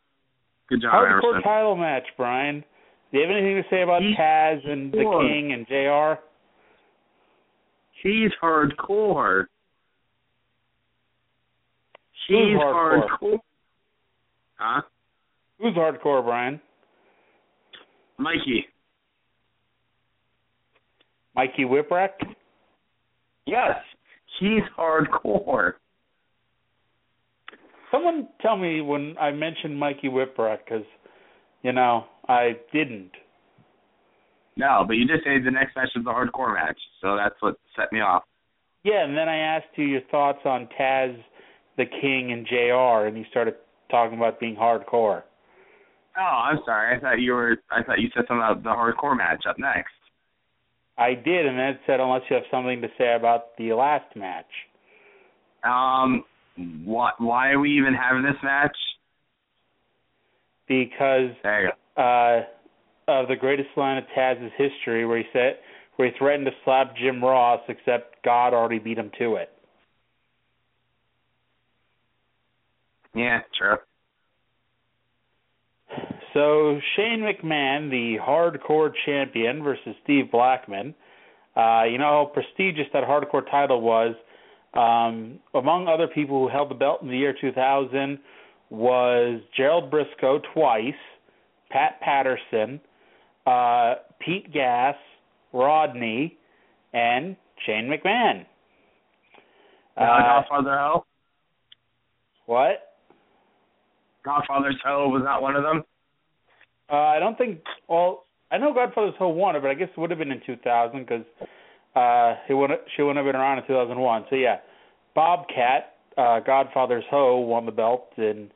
[0.68, 2.62] good job, Hardcore title match, Brian.
[3.10, 4.98] Do you have anything to say about Taz and the.
[4.98, 6.22] King and JR?
[8.02, 9.44] She's hardcore.
[12.26, 13.06] She's Who's hardcore?
[13.22, 13.38] hardcore.
[14.56, 14.82] Huh?
[15.58, 16.60] Who's hardcore, Brian?
[18.18, 18.66] Mikey.
[21.34, 22.10] Mikey Whipwreck?
[23.46, 23.76] Yes.
[24.38, 25.72] He's hardcore.
[27.90, 30.84] Someone tell me when I mentioned Mikey Whipwreck because,
[31.62, 33.10] you know, I didn't.
[34.60, 37.54] No, but you did say the next match is a hardcore match, so that's what
[37.74, 38.24] set me off.
[38.84, 41.16] Yeah, and then I asked you your thoughts on Taz,
[41.78, 43.54] the King, and JR, and you started
[43.90, 45.22] talking about being hardcore.
[46.18, 46.94] Oh, I'm sorry.
[46.94, 47.56] I thought you were.
[47.70, 49.92] I thought you said something about the hardcore match up next.
[50.98, 54.14] I did, and then it said unless you have something to say about the last
[54.14, 54.44] match.
[55.64, 56.24] Um,
[56.84, 57.14] what?
[57.18, 58.76] Why are we even having this match?
[60.68, 62.02] Because There you go.
[62.02, 62.42] uh,
[63.10, 65.58] of the greatest line of Taz's history, where he said,
[65.96, 69.50] where he threatened to slap Jim Ross, except God already beat him to it.
[73.14, 73.76] Yeah, true.
[76.32, 80.94] So Shane McMahon, the hardcore champion, versus Steve Blackman.
[81.56, 84.14] Uh, you know how prestigious that hardcore title was.
[84.72, 88.18] Um, among other people who held the belt in the year 2000
[88.70, 90.94] was Gerald Brisco twice,
[91.70, 92.80] Pat Patterson,
[93.50, 93.94] uh,
[94.24, 94.94] Pete Gas,
[95.52, 96.38] Rodney,
[96.92, 97.36] and
[97.66, 98.46] Shane McMahon.
[99.96, 101.04] Uh, Godfather Ho.
[102.46, 102.94] what?
[104.24, 105.82] Godfather's Ho was not one of them.
[106.90, 107.60] Uh, I don't think.
[107.88, 110.40] Well, I know Godfather's Ho won it, but I guess it would have been in
[110.46, 111.24] 2000 because
[111.96, 112.80] uh, he wouldn't.
[112.96, 114.26] she wouldn't have been around in 2001.
[114.30, 114.56] So yeah,
[115.14, 118.50] Bobcat, uh, Godfather's Ho won the belt in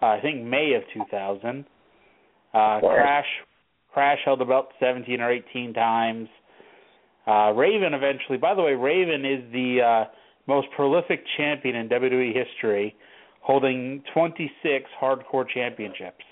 [0.00, 1.64] uh, I think May of 2000.
[2.54, 3.26] Uh, Crash
[3.92, 6.28] Crash held the belt 17 or 18 times.
[7.26, 8.38] Uh, Raven eventually.
[8.38, 10.10] By the way, Raven is the uh,
[10.46, 12.96] most prolific champion in WWE history.
[13.40, 16.24] holding 26 hardcore championships.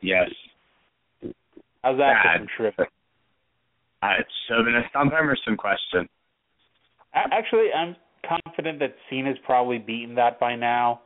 [0.00, 0.28] Yes.
[1.82, 2.86] How's that for some trivia?
[4.02, 6.08] Uh, it should been a Stump Emerson question.
[7.14, 7.96] Actually, I'm
[8.26, 11.00] confident that Cena's probably beaten that by now.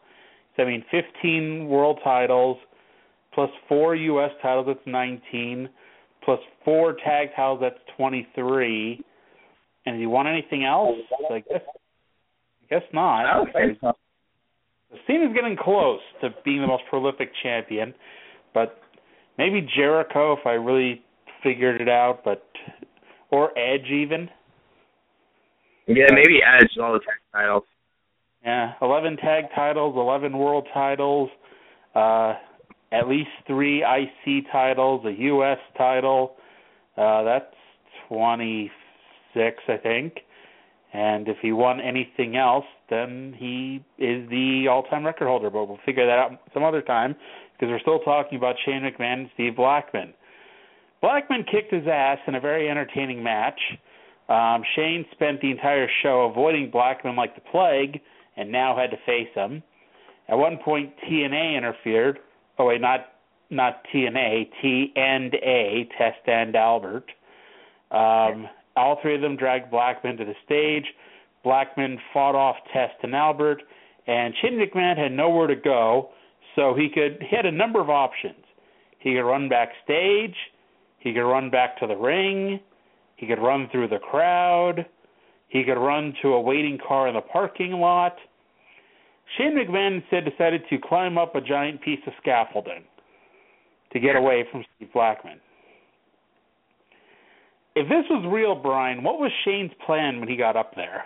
[0.56, 2.58] So, I mean, 15 world titles
[3.34, 4.30] plus four U.S.
[4.42, 5.68] titles, that's 19,
[6.24, 9.02] plus four tag titles, that's 23.
[9.84, 10.96] And has you want anything else?
[11.30, 13.26] I guess, I guess not.
[13.26, 13.92] I don't think so.
[15.06, 17.94] Cena's getting close to being the most prolific champion,
[18.52, 18.80] but
[19.38, 21.02] maybe Jericho if I really
[21.42, 22.44] figured it out, but
[23.30, 24.28] or Edge even.
[25.86, 27.64] Yeah, maybe Edge all the tag titles.
[28.44, 31.30] Yeah, eleven tag titles, eleven world titles,
[31.94, 32.34] uh,
[32.92, 36.36] at least three IC titles, a US title.
[36.96, 37.54] Uh, that's
[38.08, 38.70] twenty
[39.34, 40.18] six, I think.
[40.92, 45.48] And if he won anything else, then he is the all-time record holder.
[45.48, 47.16] But we'll figure that out some other time
[47.52, 50.12] because we're still talking about Shane McMahon and Steve Blackman.
[51.00, 53.58] Blackman kicked his ass in a very entertaining match.
[54.28, 58.00] Um, Shane spent the entire show avoiding Blackman like the plague,
[58.36, 59.62] and now had to face him.
[60.28, 62.20] At one point, TNA interfered.
[62.62, 63.08] Oh wait, not
[63.50, 67.10] not TNA, T and A, Test and Albert.
[67.90, 70.84] Um, all three of them dragged Blackman to the stage.
[71.42, 73.64] Blackman fought off Test and Albert,
[74.06, 76.10] and Shane McMahon had nowhere to go,
[76.54, 78.44] so he could he had a number of options.
[79.00, 80.36] He could run backstage,
[81.00, 82.60] he could run back to the ring,
[83.16, 84.86] he could run through the crowd,
[85.48, 88.14] he could run to a waiting car in the parking lot.
[89.36, 92.84] Shane McMahon instead decided to climb up a giant piece of scaffolding
[93.92, 95.40] to get away from Steve Blackman.
[97.74, 101.04] If this was real, Brian, what was Shane's plan when he got up there?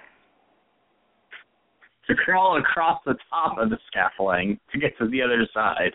[2.09, 5.93] To crawl across the top of the scaffolding to get to the other side.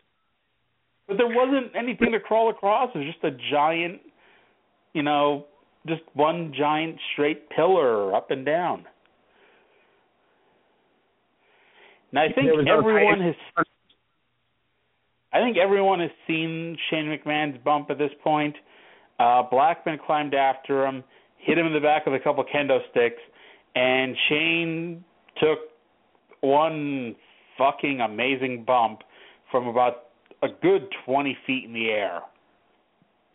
[1.08, 2.90] But there wasn't anything to crawl across.
[2.96, 4.00] It was just a giant,
[4.94, 5.46] you know,
[5.88, 8.86] just one giant straight pillar up and down.
[12.12, 13.66] And I think There no everyone has
[15.34, 18.56] I think everyone has seen Shane McMahon's bump at this point.
[19.20, 21.04] Uh Blackman climbed after him,
[21.38, 23.22] hit him in the back with a couple kendo sticks,
[23.76, 25.04] and Shane
[25.40, 25.60] took
[26.42, 27.16] one
[27.58, 29.02] fucking amazing bump
[29.52, 30.08] from about
[30.44, 32.22] a good 20 feet in the air.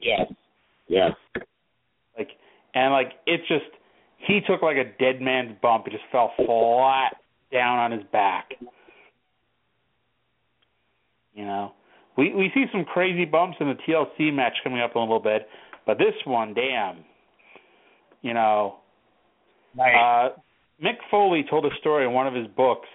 [0.00, 0.32] Yes.
[0.88, 1.12] Yes.
[2.18, 2.30] Like
[2.74, 3.64] and like it just
[4.18, 5.84] he took like a dead man's bump.
[5.86, 7.16] He just fell flat
[7.52, 8.52] down on his back.
[11.34, 11.72] You know,
[12.16, 15.20] we we see some crazy bumps in the TLC match coming up in a little
[15.20, 15.48] bit,
[15.86, 17.04] but this one, damn.
[18.22, 18.76] You know,
[19.76, 19.94] Right.
[20.26, 20.30] uh,
[20.82, 22.88] Mick Foley told a story in one of his books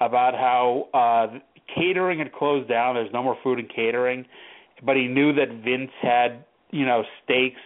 [0.00, 1.38] about how uh
[1.74, 2.94] catering had closed down.
[2.94, 4.24] There's no more food and catering,
[4.82, 7.60] but he knew that Vince had you know steaks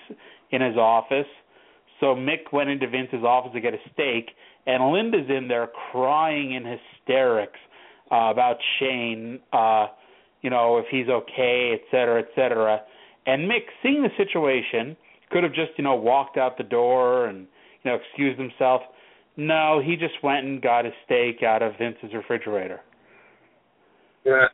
[0.50, 1.26] in his office.
[2.00, 4.30] So Mick went into Vince's office to get a steak,
[4.66, 7.58] and Linda's in there crying in hysterics
[8.10, 9.86] uh, about Shane, uh,
[10.42, 12.80] you know, if he's okay, et cetera, et cetera.
[13.26, 14.96] And Mick, seeing the situation,
[15.30, 17.46] could have just, you know, walked out the door and,
[17.82, 18.82] you know, excused himself.
[19.36, 22.80] No, he just went and got his steak out of Vince's refrigerator.
[24.24, 24.46] Yeah.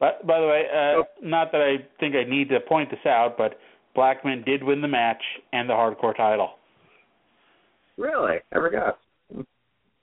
[0.00, 3.36] But by the way, uh, not that I think I need to point this out,
[3.38, 3.58] but
[3.94, 5.22] Blackman did win the match
[5.52, 6.50] and the hardcore title.
[7.98, 8.36] Really?
[8.54, 8.98] Ever got?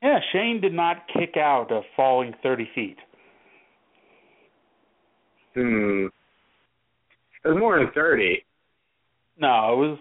[0.03, 2.97] Yeah, Shane did not kick out of falling 30 feet.
[5.55, 6.07] Hmm.
[7.43, 8.43] It was more than thirty.
[9.39, 9.97] No, it was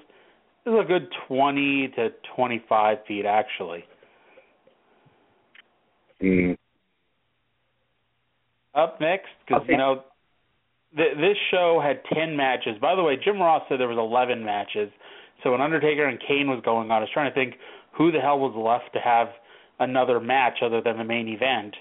[0.67, 3.85] it was a good 20 to 25 feet actually.
[6.21, 6.53] Hmm.
[8.75, 9.73] Up next, because Okay.
[9.73, 10.03] you know,
[10.97, 12.77] th- this show had 10 matches.
[12.81, 14.91] By the way, Jim Ross said there was 11 matches.
[15.45, 17.55] So when Undertaker and Kane was going on, I was trying to think
[17.97, 19.29] who the hell was left to have
[19.81, 21.75] another match other than the main event,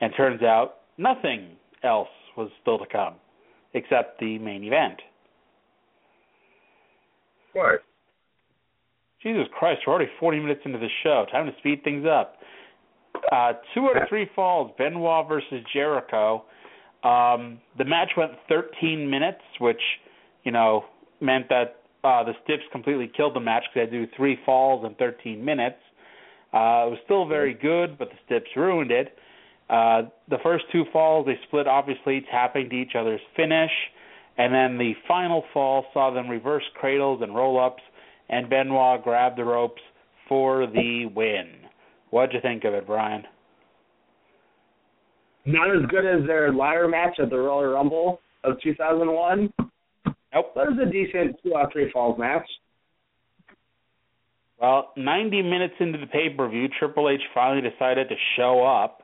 [0.00, 3.14] and turns out nothing else was still to come
[3.74, 5.00] except the main event.
[7.52, 7.82] What?
[9.22, 11.26] Jesus Christ, we're already 40 minutes into the show.
[11.30, 12.36] Time to speed things up.
[13.32, 16.44] Uh, two out of three falls, Benoit versus Jericho.
[17.02, 19.80] Um, the match went 13 minutes, which,
[20.44, 20.84] you know,
[21.20, 24.94] meant that uh, the Stiffs completely killed the match because they do three falls in
[24.94, 25.76] 13 minutes.
[26.52, 29.16] Uh, it was still very good, but the Stiffs ruined it.
[29.68, 33.70] Uh, the first two falls, they split, obviously, tapping to each other's finish.
[34.38, 37.82] And then the final fall saw them reverse cradles and roll ups,
[38.28, 39.82] and Benoit grabbed the ropes
[40.28, 41.48] for the win.
[42.10, 43.24] What'd you think of it, Brian?
[45.44, 49.52] Not as good as their ladder match at the Royal Rumble of 2001.
[50.38, 52.46] It was a decent two out three falls match.
[54.60, 59.02] Well, 90 minutes into the pay per view, Triple H finally decided to show up.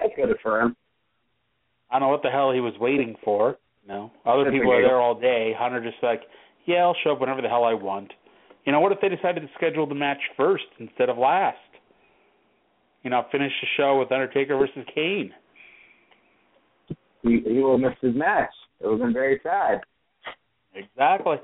[0.00, 0.76] That's good for him.
[1.90, 3.58] I don't know what the hell he was waiting for.
[3.86, 5.52] No, other That's people are there all day.
[5.56, 6.22] Hunter just like,
[6.66, 8.12] yeah, I'll show up whenever the hell I want.
[8.64, 11.58] You know, what if they decided to schedule the match first instead of last?
[13.02, 15.32] You know, finish the show with Undertaker versus Kane.
[17.22, 18.50] He he will miss his match.
[18.82, 19.80] It would have been very sad.
[20.74, 21.36] Exactly.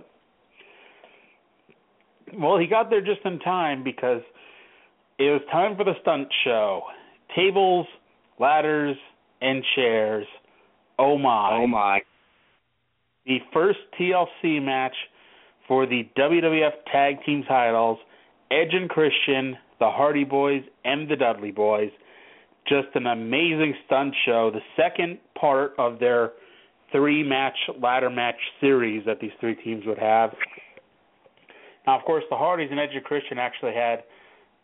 [2.36, 4.22] Well, he got there just in time because
[5.18, 6.82] it was time for the stunt show.
[7.34, 7.86] Tables,
[8.38, 8.96] ladders,
[9.40, 10.26] and chairs.
[10.98, 11.50] Oh my.
[11.52, 12.00] Oh my.
[13.26, 14.94] The first TLC match
[15.66, 17.98] for the WWF Tag Team titles,
[18.50, 21.90] Edge and Christian, the Hardy Boys, and the Dudley Boys.
[22.66, 24.50] Just an amazing stunt show.
[24.52, 26.32] The second part of their
[26.92, 30.30] three match ladder match series that these three teams would have.
[31.86, 34.04] Now, of course, the Hardys and Edge and Christian actually had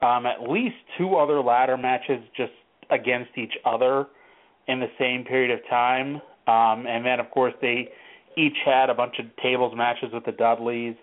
[0.02, 2.52] um, at least two other ladder matches just
[2.90, 4.06] against each other
[4.68, 6.16] in the same period of time.
[6.46, 7.88] Um, and then, of course, they
[8.36, 10.96] each had a bunch of tables matches with the Dudleys.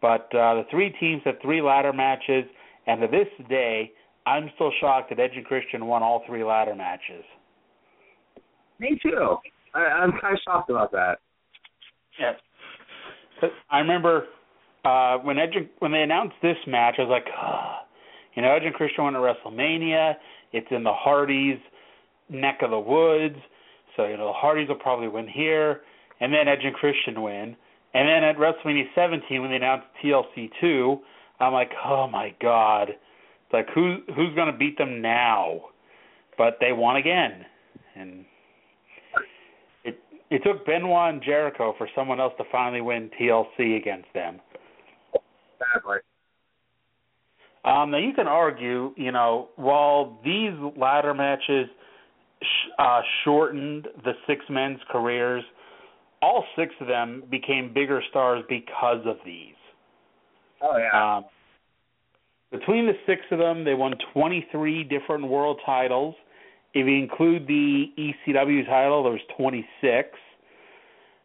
[0.00, 2.44] But uh, the three teams had three ladder matches,
[2.86, 3.92] and to this day,
[4.26, 7.24] I'm still shocked that Edge and Christian won all three ladder matches.
[8.80, 9.36] Me too.
[9.74, 11.18] I, I'm kind of shocked about that.
[12.18, 12.34] Yes.
[13.70, 14.26] I remember
[14.84, 17.76] uh, when Edge when they announced this match, I was like, oh,
[18.34, 20.14] you know, Edge and Christian went to WrestleMania.
[20.52, 21.58] It's in the Hardys'
[22.28, 23.36] neck of the woods,
[23.96, 25.80] so you know the Hardys will probably win here,
[26.20, 27.56] and then Edge and Christian win.
[27.94, 30.98] And then at WrestleMania 17, when they announced TLC 2,
[31.40, 35.60] I'm like, oh my god, it's like who who's gonna beat them now?
[36.38, 37.44] But they won again,
[37.94, 38.24] and
[40.32, 44.40] it took Benoit and Jericho for someone else to finally win TLC against them.
[45.58, 45.98] Sadly.
[47.64, 51.68] Um, now you can argue, you know, while these ladder matches
[52.42, 55.44] sh- uh, shortened the six men's careers,
[56.22, 59.54] all six of them became bigger stars because of these.
[60.62, 61.16] Oh yeah.
[61.18, 61.24] Um,
[62.50, 66.14] between the six of them, they won 23 different world titles.
[66.74, 70.08] If you include the ECW title, there was 26.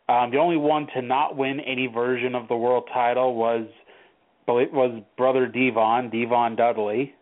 [0.09, 3.67] Um, the only one to not win any version of the world title was
[4.47, 7.13] was brother D-Von, D-Von Dudley.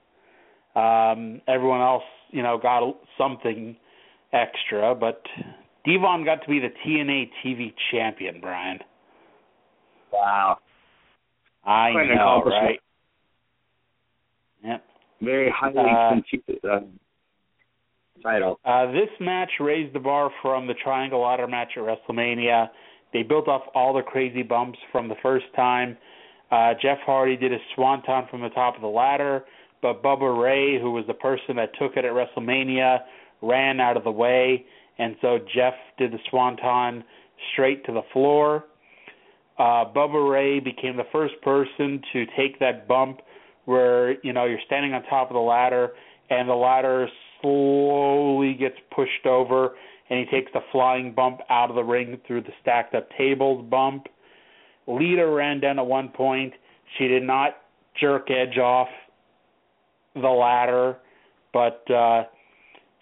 [0.76, 2.84] Um, everyone else, you know, got
[3.18, 3.76] something
[4.32, 5.24] extra, but
[5.86, 8.80] D-Von got to be the TNA TV champion, Brian.
[10.12, 10.60] wow.
[11.64, 12.80] I Quite know, right?
[14.64, 14.84] Yep.
[15.22, 16.80] Very highly Uh, uh,
[18.26, 18.60] title.
[18.66, 22.70] Uh, this match raised the bar from the Triangle Ladder match at WrestleMania.
[23.14, 25.98] They built off all the crazy bumps from the first time.
[26.52, 29.46] Uh, Jeff Hardy did a swanton from the top of the ladder,
[29.82, 33.00] but Bubba Ray, who was the person that took it at WrestleMania,
[33.42, 34.66] ran out of the way,
[34.98, 37.04] and so Jeff did the swanton
[37.54, 38.66] straight to the floor.
[39.58, 43.22] Uh, Bubba Ray became the first person to take that bump
[43.66, 45.92] where you know you're standing on top of the ladder
[46.30, 47.08] and the ladder
[47.42, 49.72] slowly gets pushed over
[50.10, 53.66] and he takes the flying bump out of the ring through the stacked up tables
[53.70, 54.08] bump.
[54.88, 56.54] Lita ran down at one point.
[56.98, 57.58] She did not
[58.00, 58.88] jerk Edge off
[60.14, 60.98] the ladder,
[61.54, 62.24] but uh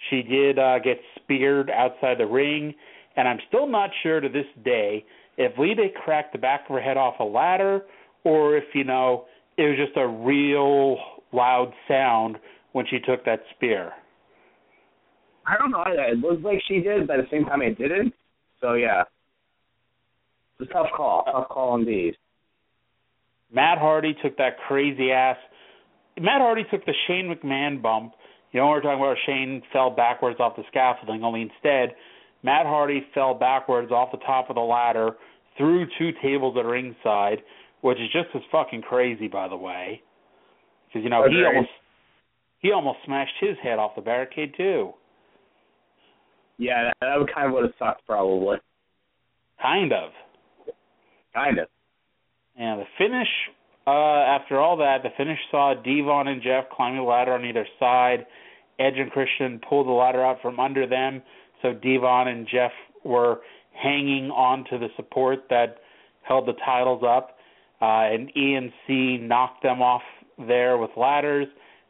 [0.09, 2.73] she did uh get speared outside the ring
[3.15, 5.05] and I'm still not sure to this day
[5.38, 7.81] if Lita cracked the back of her head off a ladder
[8.23, 9.25] or if you know
[9.57, 10.97] it was just a real
[11.31, 12.38] loud sound
[12.71, 13.93] when she took that spear.
[15.46, 15.84] I don't know.
[15.86, 16.04] Either.
[16.04, 18.14] It looked like she did, but at the same time it didn't.
[18.62, 19.04] So yeah.
[20.60, 21.24] It's a tough call.
[21.26, 22.16] Tough call indeed.
[23.52, 25.38] Matt Hardy took that crazy ass.
[26.20, 28.14] Matt Hardy took the Shane McMahon bump.
[28.52, 31.96] You know, we're talking about Shane fell backwards off the scaffolding, only instead,
[32.44, 35.12] Matt Hardy fell backwards off the top of the ladder
[35.58, 37.39] through two tables at ringside,
[37.82, 40.02] which is just as fucking crazy, by the way.
[40.88, 41.70] Because you know he almost
[42.60, 44.94] he almost smashed his head off the barricade too.
[46.64, 48.57] Yeah, that, that would kind of would have sucked probably.
[49.61, 50.11] Kind of.
[51.34, 51.68] Kind of.
[52.57, 53.28] Yeah, the finish,
[53.86, 57.68] uh, after all that, the finish saw D-Von and Jeff climbing the ladder on either
[57.80, 58.26] side.
[58.80, 61.22] Edge and Christian pulled the ladder out from under them,
[61.61, 62.72] so D-Von and Jeff
[63.03, 63.41] were
[63.74, 65.78] hanging onto the support that
[66.22, 67.38] held the titles up.
[67.82, 70.03] Uh, and ENC knocked them off
[70.38, 71.47] there with ladders.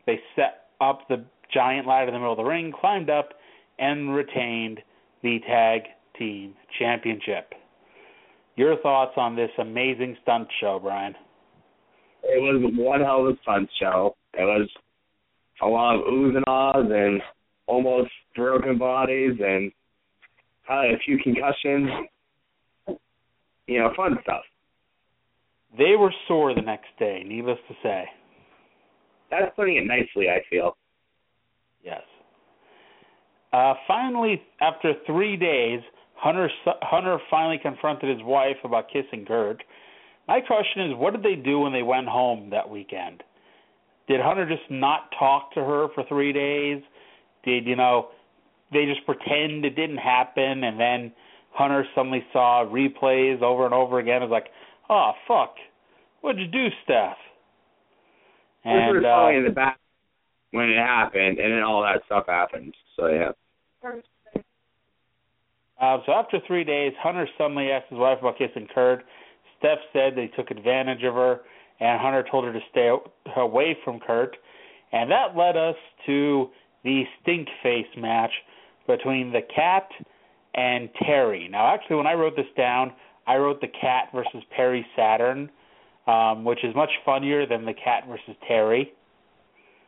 [0.07, 3.33] They set up the giant ladder in the middle of the ring, climbed up,
[3.79, 4.79] and retained
[5.21, 5.81] the tag
[6.17, 7.53] team championship.
[8.55, 11.15] Your thoughts on this amazing stunt show, Brian?
[12.23, 14.15] It was one hell of a stunt show.
[14.33, 14.69] It was
[15.61, 17.21] a lot of oohs and ahs and
[17.67, 19.71] almost broken bodies and
[20.65, 21.89] probably a few concussions.
[23.67, 24.41] You know, fun stuff.
[25.77, 28.05] They were sore the next day, needless to say.
[29.31, 30.77] That's putting it nicely, I feel.
[31.83, 32.01] Yes.
[33.53, 35.79] Uh, finally, after three days,
[36.15, 36.49] Hunter
[36.81, 39.63] Hunter finally confronted his wife about kissing Kurt.
[40.27, 43.21] My question is, what did they do when they went home that weekend?
[44.07, 46.81] Did Hunter just not talk to her for three days?
[47.45, 48.07] Did you know
[48.71, 51.11] they just pretend it didn't happen, and then
[51.51, 54.23] Hunter suddenly saw replays over and over again?
[54.23, 54.47] It's like,
[54.89, 55.55] oh fuck,
[56.21, 57.17] what'd you do, Steph?
[58.65, 59.77] And uh, in the back
[60.51, 62.73] when it happened, and then all that stuff happened.
[62.95, 63.31] So yeah.
[65.81, 69.03] Uh, so after three days, Hunter suddenly asked his wife about kissing Kurt.
[69.59, 71.41] Steph said they took advantage of her,
[71.79, 72.89] and Hunter told her to stay
[73.35, 74.37] away from Kurt.
[74.91, 75.75] And that led us
[76.05, 76.49] to
[76.83, 78.31] the stink face match
[78.87, 79.87] between the cat
[80.53, 81.47] and Terry.
[81.49, 82.93] Now, actually, when I wrote this down,
[83.25, 85.49] I wrote the cat versus Perry Saturn,
[86.07, 88.91] um, which is much funnier than the cat versus Terry.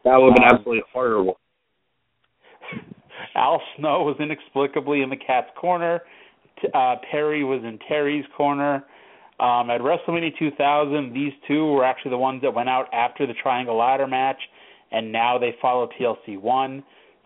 [0.06, 1.38] That would have been um, absolutely horrible.
[3.36, 6.02] Al Snow was inexplicably in the cat's corner.
[6.74, 8.86] Uh, Perry was in Terry's corner.
[9.40, 13.34] Um, at WrestleMania 2000, these two were actually the ones that went out after the
[13.34, 14.40] Triangle Ladder match,
[14.92, 16.84] and now they follow TLC 1.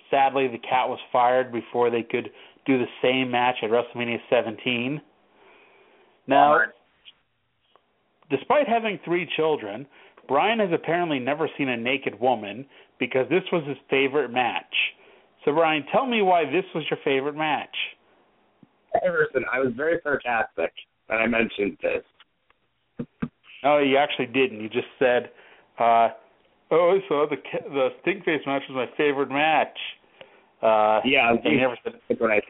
[0.09, 2.31] Sadly, the cat was fired before they could
[2.65, 4.99] do the same match at WrestleMania 17.
[6.25, 6.61] Now,
[8.31, 9.85] despite having three children,
[10.27, 12.65] Brian has apparently never seen a naked woman
[12.99, 14.73] because this was his favorite match.
[15.45, 17.75] So, Brian, tell me why this was your favorite match.
[19.05, 20.73] Emerson, I was very sarcastic
[21.07, 22.03] when I mentioned this.
[23.63, 24.61] No, you actually didn't.
[24.61, 25.29] You just said,
[25.79, 26.09] uh,
[26.71, 27.37] "Oh, so the
[27.69, 29.77] the stink face match was my favorite match."
[30.61, 31.93] Uh, yeah, you never said.
[32.19, 32.41] When I,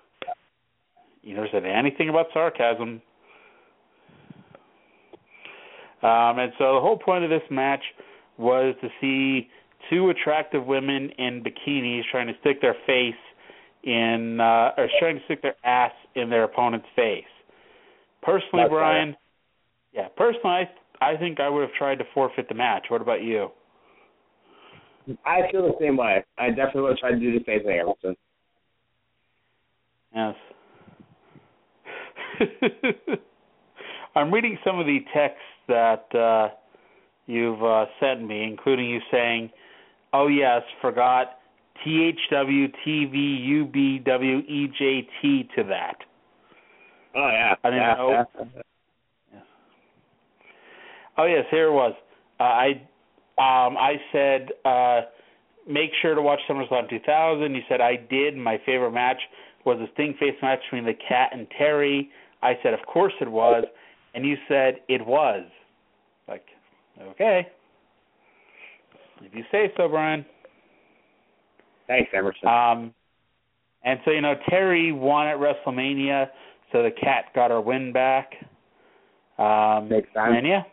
[1.22, 3.02] you never said anything about sarcasm.
[6.02, 7.84] Um, and so the whole point of this match
[8.38, 9.50] was to see
[9.90, 13.14] two attractive women in bikinis trying to stick their face
[13.84, 17.24] in uh or trying to stick their ass in their opponent's face.
[18.22, 19.16] Personally, That's Brian,
[19.94, 20.68] yeah, personally
[21.02, 22.88] I I think I would have tried to forfeit the match.
[22.90, 23.50] What about you?
[25.26, 26.24] I feel the same way.
[26.38, 28.16] I definitely would have tried to do the same thing, Emerson.
[30.14, 30.36] Yes.
[34.16, 36.50] I'm reading some of the texts that uh
[37.28, 39.52] you've uh sent me, including you saying
[40.14, 41.40] Oh yes, forgot
[41.84, 45.98] T H W T V U B W E J T to that.
[47.16, 47.56] Oh yeah.
[47.64, 48.26] I didn't yeah, know.
[49.34, 49.40] Yeah.
[51.18, 51.94] Oh yes, here it was.
[52.40, 52.68] Uh, I
[53.38, 55.02] um I said uh
[55.70, 57.54] make sure to watch SummerSlam 2000.
[57.54, 58.36] You said I did.
[58.36, 59.22] My favorite match
[59.66, 62.10] was the Stink face match between the Cat and Terry.
[62.42, 63.66] I said of course it was,
[64.16, 65.44] and you said it was.
[66.28, 66.46] Like
[67.12, 67.48] okay.
[69.22, 70.26] If you say so, Brian.
[71.88, 72.48] Thanks, Emerson.
[72.48, 72.94] Um,
[73.84, 76.28] and so you know Terry won at WrestleMania,
[76.72, 78.32] so the cat got her win back.
[79.38, 80.34] Um, Makes sense.
[80.38, 80.64] And yeah.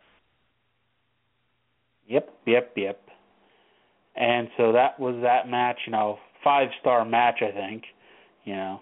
[2.09, 3.01] Yep, yep, yep.
[4.17, 5.79] And so that was that match.
[5.87, 7.85] You know, five star match, I think.
[8.45, 8.81] You know.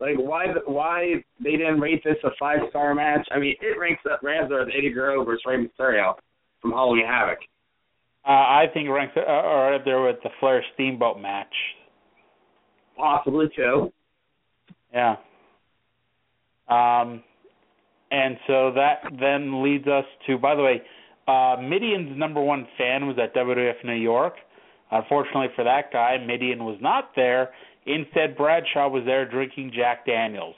[0.00, 3.26] Like why why they didn't rate this a five star match?
[3.30, 6.14] I mean, it ranks up Razor with Eddie Guerrero versus Rey Mysterio
[6.60, 7.38] from Halloween Havoc.
[8.26, 11.52] Uh, I think ranks uh, right up there with the Flair Steamboat match.
[12.96, 13.92] Possibly too.
[14.92, 15.16] Yeah.
[16.68, 17.22] Um,
[18.10, 20.38] and so that then leads us to.
[20.38, 20.82] By the way,
[21.26, 24.34] uh, Mideon's number one fan was at WWF New York.
[24.90, 27.50] Unfortunately for that guy, Mideon was not there.
[27.86, 30.54] Instead, Bradshaw was there drinking Jack Daniels.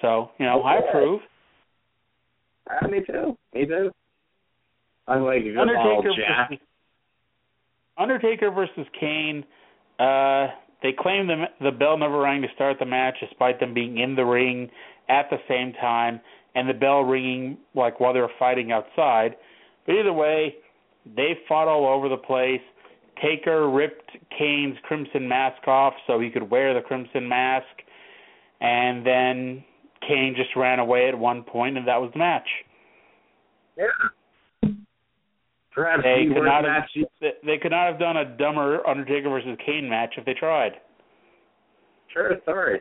[0.00, 1.20] So you know, I approve.
[2.70, 3.36] Uh, me too.
[3.52, 3.90] Me too.
[5.06, 6.60] I like a good Undertaker Jack.
[7.98, 9.44] Undertaker versus Kane.
[9.98, 10.48] Uh,
[10.82, 14.14] they claim the the bell never rang to start the match, despite them being in
[14.14, 14.70] the ring
[15.08, 16.20] at the same time,
[16.54, 19.36] and the bell ringing like while they were fighting outside.
[19.86, 20.56] But either way,
[21.16, 22.60] they fought all over the place.
[23.22, 27.66] Taker ripped Kane's crimson mask off so he could wear the crimson mask,
[28.60, 29.64] and then
[30.06, 32.48] Kane just ran away at one point, and that was the match.
[33.76, 33.84] Yeah.
[36.02, 36.84] They the could not have,
[37.20, 40.72] they, they could not have done a dumber Undertaker versus Kane match if they tried.
[42.12, 42.80] Sure, sorry.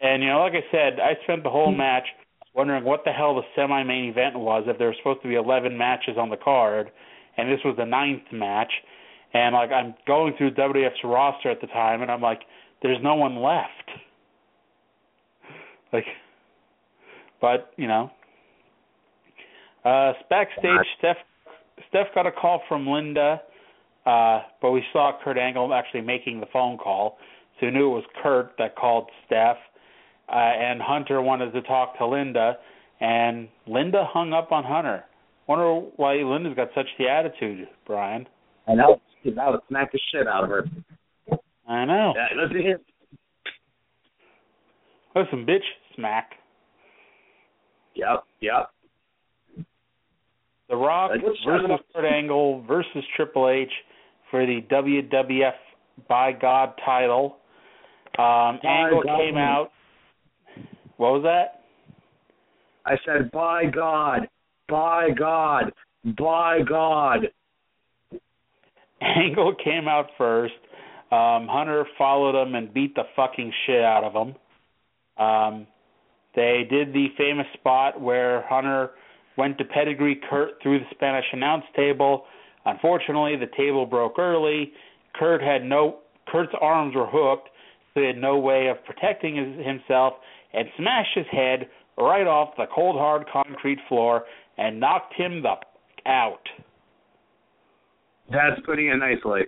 [0.00, 2.04] And you know, like I said, I spent the whole match
[2.54, 4.64] wondering what the hell the semi-main event was.
[4.66, 6.90] If there were supposed to be 11 matches on the card,
[7.36, 8.70] and this was the ninth match,
[9.32, 12.40] and like I'm going through WWF's roster at the time, and I'm like,
[12.82, 13.68] there's no one left.
[15.92, 16.04] Like,
[17.40, 18.10] but you know,
[19.84, 21.16] uh, backstage, Steph
[21.88, 23.40] Steph got a call from Linda,
[24.06, 27.18] uh, but we saw Kurt Angle actually making the phone call,
[27.58, 29.56] so we knew it was Kurt that called Steph.
[30.28, 32.56] Uh, and Hunter wanted to talk to Linda,
[33.00, 35.04] and Linda hung up on Hunter.
[35.46, 38.26] Wonder why Linda's got such the attitude, Brian.
[38.66, 39.00] I know.
[39.24, 40.64] would, that would smack the shit out of her.
[41.68, 42.14] I know.
[42.16, 42.80] Yeah, let's hear.
[45.14, 45.58] Listen, bitch,
[45.96, 46.30] smack.
[47.94, 48.70] Yep, yep.
[50.72, 51.10] The Rock
[51.44, 53.68] versus Kurt Angle versus Triple H
[54.30, 55.52] for the WWF
[56.08, 57.36] by God title.
[58.18, 59.18] Um, Angle God.
[59.18, 59.70] came out.
[60.96, 61.64] What was that?
[62.86, 64.26] I said, by God,
[64.66, 65.74] by God,
[66.18, 67.26] by God.
[69.02, 70.54] Angle came out first.
[71.10, 75.22] Um, Hunter followed him and beat the fucking shit out of him.
[75.22, 75.66] Um,
[76.34, 78.92] they did the famous spot where Hunter
[79.36, 82.24] went to pedigree Kurt through the Spanish announce table.
[82.64, 84.72] Unfortunately, the table broke early.
[85.14, 87.48] Kurt had no Kurt's arms were hooked,
[87.92, 90.14] so he had no way of protecting his, himself,
[90.54, 91.68] and smashed his head
[91.98, 94.24] right off the cold hard concrete floor
[94.56, 95.58] and knocked him the f-
[96.06, 96.48] out.
[98.30, 99.42] That's putting it nicely.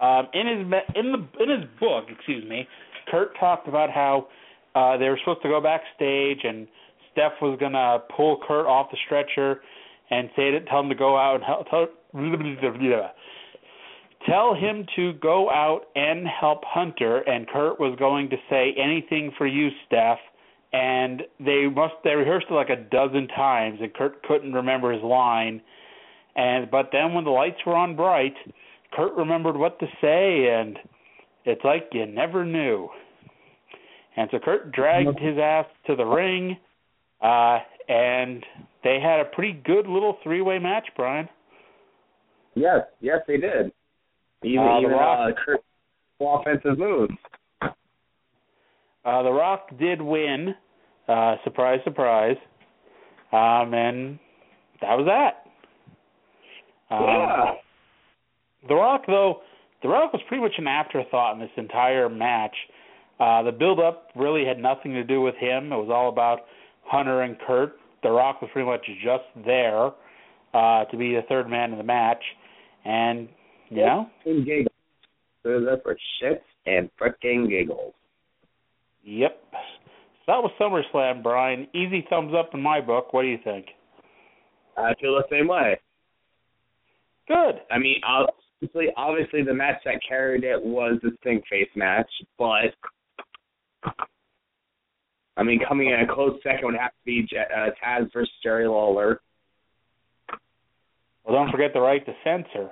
[0.00, 0.66] Um, in his
[0.96, 2.66] in the in his book, excuse me,
[3.10, 4.28] Kurt talked about how
[4.74, 6.66] uh, they were supposed to go backstage and
[7.20, 9.60] Steph was gonna pull Kurt off the stretcher
[10.10, 11.86] and say to tell him to go out and help, tell,
[14.26, 17.18] tell him to go out and help Hunter.
[17.18, 20.18] And Kurt was going to say anything for you, Steph.
[20.72, 25.02] And they must they rehearsed it like a dozen times, and Kurt couldn't remember his
[25.02, 25.60] line.
[26.36, 28.34] And but then when the lights were on bright,
[28.92, 30.78] Kurt remembered what to say, and
[31.44, 32.88] it's like you never knew.
[34.16, 36.56] And so Kurt dragged his ass to the ring,
[37.22, 37.58] uh,
[37.88, 38.44] and
[38.84, 41.28] they had a pretty good little three-way match, Brian.
[42.54, 43.72] Yes, yes, they did.
[44.42, 47.14] Even Uh, The even Rock- uh, offensive moves.
[47.62, 50.54] Uh, the Rock did win,
[51.08, 52.36] uh, surprise, surprise,
[53.32, 54.18] um, and
[54.80, 55.46] that was that.
[56.94, 57.54] Um, yeah.
[58.68, 59.42] The Rock, though,
[59.82, 62.54] The Rock was pretty much an afterthought in this entire match.
[63.18, 65.72] Uh, the build-up really had nothing to do with him.
[65.72, 66.40] It was all about
[66.90, 67.76] Hunter and Kurt.
[68.02, 69.90] The Rock was pretty much just there
[70.54, 72.22] uh, to be the third man in the match,
[72.84, 73.28] and
[73.68, 74.66] you know, And giggles.
[75.42, 77.94] For shits and frickin' giggles.
[79.04, 79.40] yep.
[80.26, 81.66] So that was SummerSlam, Brian.
[81.74, 83.12] Easy thumbs up in my book.
[83.12, 83.66] What do you think?
[84.76, 85.78] I feel the same way.
[87.28, 87.60] Good.
[87.70, 92.74] I mean, obviously, obviously, the match that carried it was the Stink Face match, but
[95.40, 98.68] I mean, coming in a close second would have to be uh, Taz versus Jerry
[98.68, 99.22] Lawler.
[101.24, 102.70] Well, don't forget the right to censor.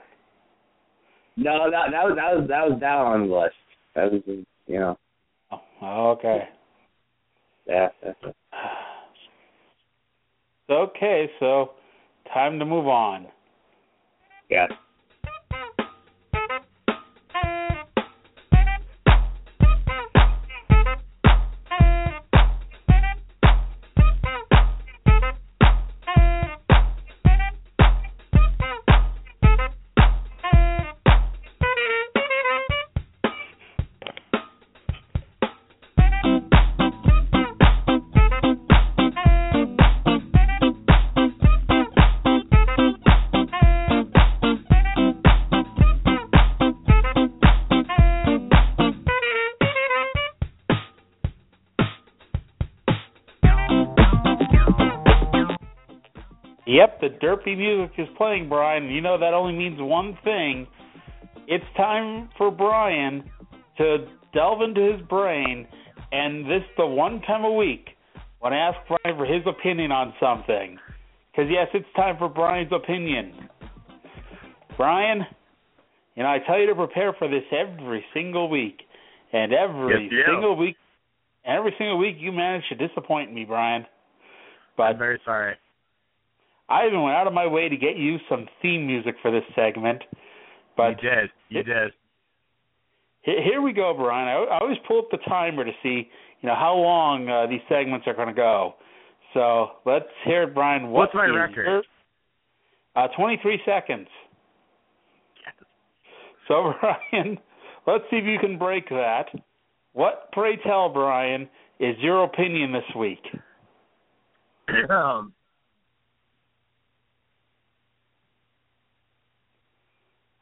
[1.38, 3.54] No, that that was that was that was down on the list.
[3.94, 4.98] That was you know
[5.80, 6.48] Oh, okay.
[7.66, 7.88] yeah.
[10.70, 11.70] Okay, so
[12.34, 13.28] time to move on.
[14.50, 14.66] Yeah.
[57.20, 58.90] Derpy music is playing, Brian.
[58.90, 60.66] You know that only means one thing.
[61.46, 63.28] It's time for Brian
[63.78, 65.66] to delve into his brain,
[66.12, 67.88] and this the one time a week
[68.40, 70.78] when I ask Brian for his opinion on something.
[71.30, 73.48] Because yes, it's time for Brian's opinion.
[74.76, 75.26] Brian,
[76.14, 78.80] you know I tell you to prepare for this every single week,
[79.32, 80.76] and every Yes, single week,
[81.44, 83.86] every single week you manage to disappoint me, Brian.
[84.76, 85.54] But I'm very sorry.
[86.68, 89.44] I even went out of my way to get you some theme music for this
[89.54, 90.02] segment.
[90.76, 91.30] But you did.
[91.48, 91.92] You did.
[93.22, 94.28] Here we go, Brian.
[94.28, 96.08] I always pull up the timer to see,
[96.40, 98.74] you know, how long uh, these segments are going to go.
[99.34, 100.88] So let's hear it, Brian.
[100.88, 101.84] What's my record?
[102.96, 104.08] Uh, 23 seconds.
[105.44, 105.66] Yes.
[106.46, 106.72] So,
[107.12, 107.38] Brian,
[107.86, 109.26] let's see if you can break that.
[109.92, 111.48] What, pray tell, Brian,
[111.80, 113.22] is your opinion this week?
[114.90, 115.32] um,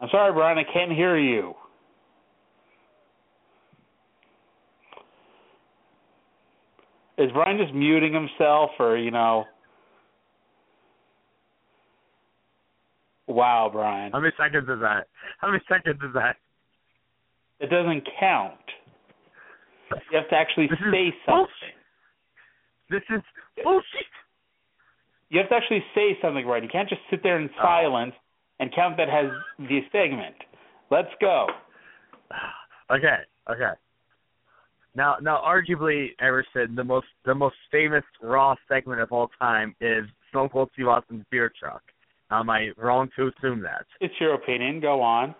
[0.00, 1.54] I'm sorry, Brian, I can't hear you.
[7.18, 9.44] Is Brian just muting himself, or you know?
[13.26, 14.12] Wow, Brian.
[14.12, 15.08] How many seconds is that?
[15.38, 16.36] How many seconds is that?
[17.58, 18.54] It doesn't count.
[20.10, 21.48] You have to actually this say something.
[22.90, 23.22] This is
[23.64, 24.12] bullshit.
[25.30, 26.62] You have to actually say something right.
[26.62, 27.62] You can't just sit there in oh.
[28.60, 29.26] And count that has
[29.58, 30.36] the segment.
[30.90, 31.46] Let's go.
[32.88, 33.16] Okay,
[33.50, 33.72] okay.
[34.94, 40.04] Now, now, arguably, Emerson, the most the most famous Raw segment of all time is
[40.30, 41.82] Stone Cold Steve Austin's beer truck.
[42.30, 43.86] Am I wrong to assume that?
[44.00, 44.80] It's your opinion.
[44.80, 45.34] Go on.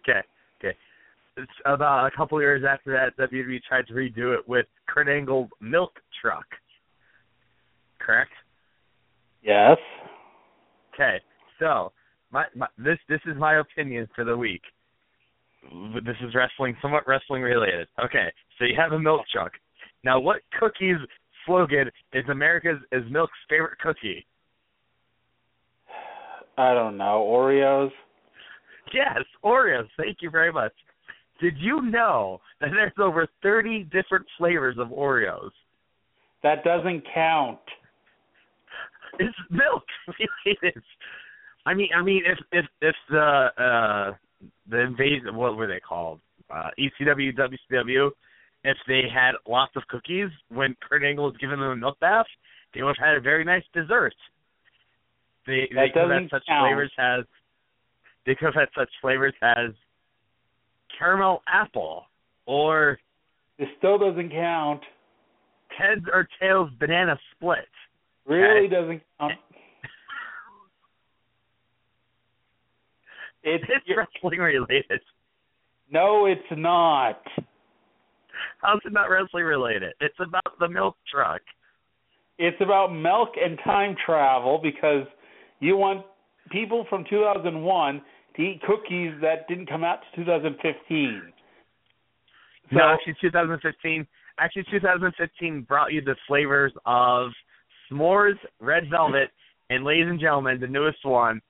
[0.00, 0.20] Okay,
[0.60, 0.76] okay.
[1.36, 5.48] It's about a couple years after that, WWE tried to redo it with Kurt Angle's
[5.60, 6.46] milk truck.
[7.98, 8.32] Correct.
[9.42, 9.78] Yes.
[10.94, 11.18] Okay,
[11.58, 11.92] so
[12.36, 14.60] my, my this this is my opinion for the week.
[16.04, 17.88] This is wrestling, somewhat wrestling related.
[18.04, 19.52] Okay, so you have a milk truck.
[20.04, 20.98] Now, what cookie's
[21.46, 24.26] slogan is America's is milk's favorite cookie?
[26.58, 27.26] I don't know.
[27.26, 27.90] Oreos.
[28.92, 29.88] Yes, Oreos.
[29.96, 30.72] Thank you very much.
[31.40, 35.50] Did you know that there's over 30 different flavors of Oreos?
[36.42, 37.58] That doesn't count.
[39.18, 39.84] It's milk.
[40.44, 40.82] it is.
[41.66, 44.14] I mean, I mean, if if if the uh
[44.68, 46.20] the invasion, what were they called?
[46.48, 48.10] Uh, ECW, WCW.
[48.64, 52.26] If they had lots of cookies when Kurt Angle was giving them a milk bath,
[52.72, 54.14] they would have had a very nice dessert.
[55.46, 56.68] They that they could have had such count.
[56.68, 57.24] flavors as
[58.26, 59.70] they could have had such flavors as
[60.98, 62.06] caramel apple
[62.46, 62.98] or
[63.58, 64.82] it still doesn't count.
[65.68, 67.68] Heads or tails banana split.
[68.26, 69.32] Really doesn't count.
[73.46, 73.64] It's,
[73.96, 75.00] wrestling related.
[75.90, 77.22] no, it's not.
[78.60, 79.94] How's it not wrestling related?
[80.00, 81.40] It's about the milk truck.
[82.38, 85.06] It's about milk and time travel because
[85.60, 86.04] you want
[86.50, 88.02] people from 2001
[88.34, 91.22] to eat cookies that didn't come out to 2015.
[92.70, 94.06] So, No, actually, 2015.
[94.38, 97.30] Actually, 2015 brought you the flavors of
[97.88, 99.30] s'mores, red velvet,
[99.70, 101.40] and ladies and gentlemen, the newest one,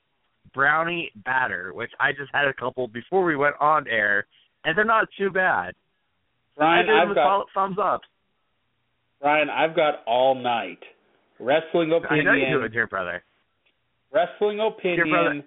[0.57, 4.27] brownie batter, which I just had a couple before we went on air,
[4.65, 5.75] and they're not too bad.
[6.57, 8.01] Brian, I give them I've a got thumbs up.
[9.21, 10.81] Brian, I've got all night.
[11.39, 12.25] Wrestling I opinion.
[12.25, 13.23] know you do it, dear brother.
[14.13, 14.75] Wrestling brother.
[14.79, 15.45] opinion.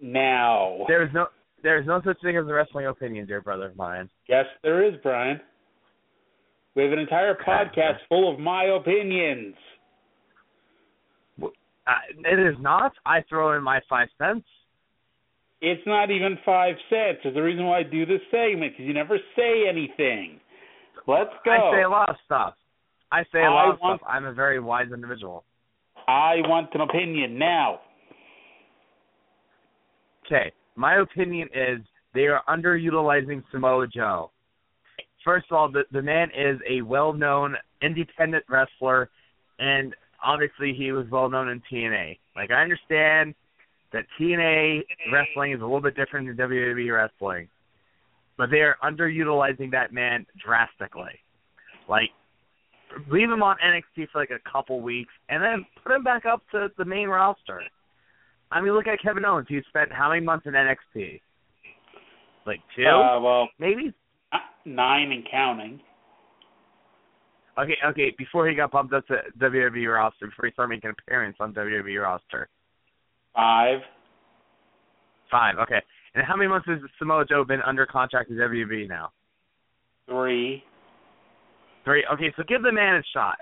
[0.00, 0.84] Now.
[0.88, 1.26] There is no
[1.62, 4.08] there is no such thing as a wrestling opinion, dear brother of mine.
[4.28, 5.40] Yes, there is, Brian.
[6.74, 9.56] We have an entire podcast full of my opinions.
[12.24, 12.92] It is not.
[13.06, 14.46] I throw in my five cents.
[15.62, 17.18] It's not even five cents.
[17.22, 20.40] There's a reason why I do this segment because you never say anything.
[21.06, 21.50] Let's go.
[21.52, 22.54] I say a lot of stuff.
[23.12, 24.10] I say a I lot of want- stuff.
[24.10, 25.44] I'm a very wise individual.
[26.08, 27.80] I want an opinion now.
[30.26, 31.80] Okay, my opinion is
[32.14, 34.30] they are underutilizing Samoa Joe.
[35.24, 39.10] First of all, the the man is a well-known independent wrestler,
[39.58, 39.94] and
[40.24, 42.18] obviously he was well-known in TNA.
[42.36, 43.34] Like I understand
[43.92, 47.48] that TNA wrestling is a little bit different than WWE wrestling,
[48.38, 51.18] but they are underutilizing that man drastically.
[51.88, 52.10] Like
[53.10, 56.42] leave him on NXT for like a couple weeks, and then put him back up
[56.52, 57.62] to the main roster.
[58.52, 59.46] I mean, look at Kevin Owens.
[59.48, 61.20] He spent how many months in NXT?
[62.46, 63.92] Like two, Uh, well, maybe.
[64.64, 65.80] nine and counting.
[67.60, 68.14] Okay, okay.
[68.16, 71.52] Before he got bumped up to WWE roster, before he started making an appearance on
[71.52, 72.48] WWE roster,
[73.34, 73.80] Five.
[75.30, 75.56] five.
[75.62, 75.80] Okay.
[76.14, 79.10] And how many months has Samoa Joe been under contract with WWE now?
[80.08, 80.64] Three.
[81.84, 82.04] Three.
[82.12, 83.38] Okay, so give the man a shot.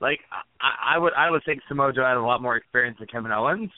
[0.00, 0.20] Like
[0.60, 3.32] I, I would, I would think Samoa Joe had a lot more experience than Kevin
[3.32, 3.70] Owens.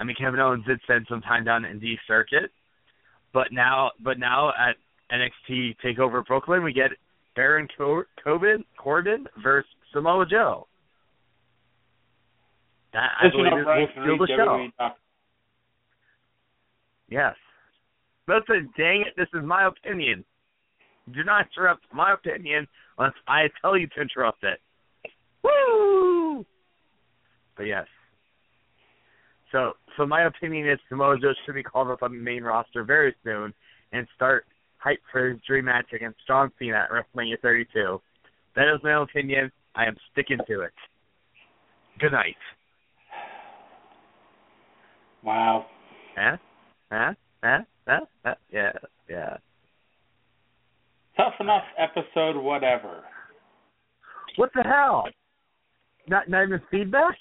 [0.00, 2.50] I mean, Kevin Owens did spend some time down in D circuit,
[3.32, 4.76] but now, but now at
[5.12, 6.90] NXT Takeover Brooklyn, we get
[7.38, 10.66] Baron Cor- Corbin, Corbin versus Samoa Joe.
[12.92, 14.68] I, I believe it will steal the show.
[17.08, 17.36] Yes.
[18.26, 20.24] Listen, dang it, this is my opinion.
[21.14, 22.66] Do not interrupt my opinion
[22.98, 24.58] unless I tell you to interrupt it.
[25.44, 26.44] Woo!
[27.56, 27.86] But yes.
[29.52, 32.82] So, so my opinion is Samoa Joe should be called up on the main roster
[32.82, 33.54] very soon
[33.92, 34.44] and start
[34.78, 38.00] hype for his dream match against John Cena at WrestleMania 32.
[38.56, 39.50] That is my opinion.
[39.74, 40.72] I am sticking to it.
[41.98, 42.36] Good night.
[45.22, 45.66] Wow.
[46.16, 46.36] Huh?
[46.90, 47.12] Huh?
[47.42, 47.58] Huh?
[47.86, 48.00] Huh?
[48.24, 48.34] huh?
[48.52, 48.72] Yeah.
[49.08, 49.36] Yeah.
[51.16, 53.02] Tough enough episode, whatever.
[54.36, 55.08] What the hell?
[56.08, 57.16] Not not even feedback?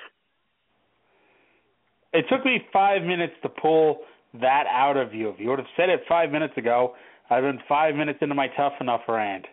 [2.14, 4.00] It took me five minutes to pull
[4.40, 5.30] that out of you.
[5.30, 6.94] If you would have said it five minutes ago,
[7.30, 9.46] I've been five minutes into my tough enough rant.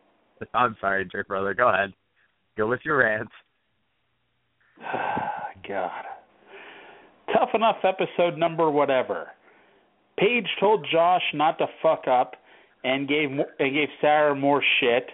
[0.54, 1.54] I'm sorry, Jerk Brother.
[1.54, 1.92] Go ahead.
[2.56, 3.28] Go with your rant.
[5.68, 6.04] God.
[7.32, 9.28] Tough enough episode number whatever.
[10.18, 12.34] Paige told Josh not to fuck up
[12.84, 15.06] and gave and gave Sarah more shit,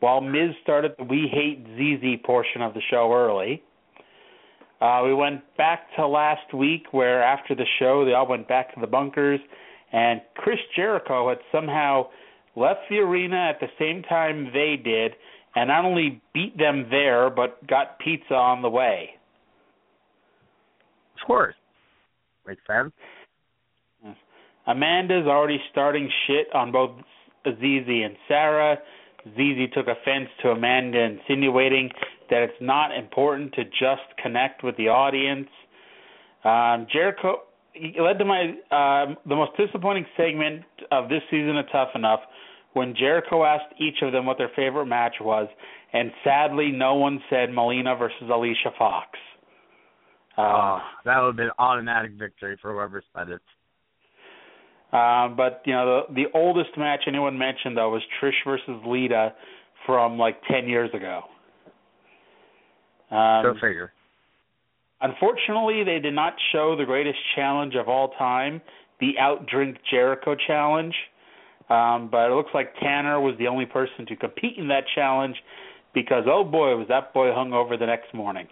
[0.00, 3.62] while Miz started the "We Hate ZZ" portion of the show early.
[4.80, 8.74] Uh, we went back to last week, where after the show they all went back
[8.74, 9.40] to the bunkers,
[9.94, 12.08] and Chris Jericho had somehow
[12.56, 15.12] left the arena at the same time they did,
[15.54, 19.10] and not only beat them there, but got pizza on the way.
[21.20, 21.54] Of course,
[22.44, 22.92] makes sense.
[24.66, 26.90] Amanda's already starting shit on both
[27.46, 28.78] ZZ and Sarah.
[29.28, 31.90] ZZ took offense to Amanda insinuating
[32.30, 35.48] that it's not important to just connect with the audience.
[36.44, 37.42] Um, Jericho
[38.00, 42.20] led to my uh, the most disappointing segment of this season of Tough Enough
[42.74, 45.48] when Jericho asked each of them what their favorite match was,
[45.92, 49.08] and sadly, no one said Melina versus Alicia Fox.
[50.36, 53.40] Uh, oh, that would have been automatic victory for whoever said it.
[54.92, 59.32] Um, but you know, the the oldest match anyone mentioned though was Trish versus Lita
[59.86, 61.22] from like ten years ago.
[63.10, 63.92] Um, Go figure.
[65.04, 68.62] Unfortunately, they did not show the greatest challenge of all time,
[69.00, 70.94] the Outdrink Jericho challenge.
[71.68, 75.36] Um, but it looks like Tanner was the only person to compete in that challenge
[75.92, 78.46] because oh boy was that boy hung over the next morning.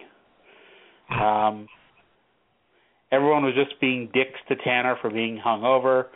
[1.09, 1.67] Um,
[3.11, 6.07] everyone was just being dicks to Tanner for being hung over.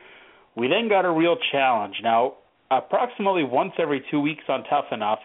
[0.56, 1.96] We then got a real challenge.
[2.04, 2.36] Now,
[2.70, 5.20] approximately once every two weeks on Tough Enough,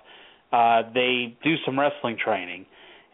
[0.53, 2.65] uh, they do some wrestling training,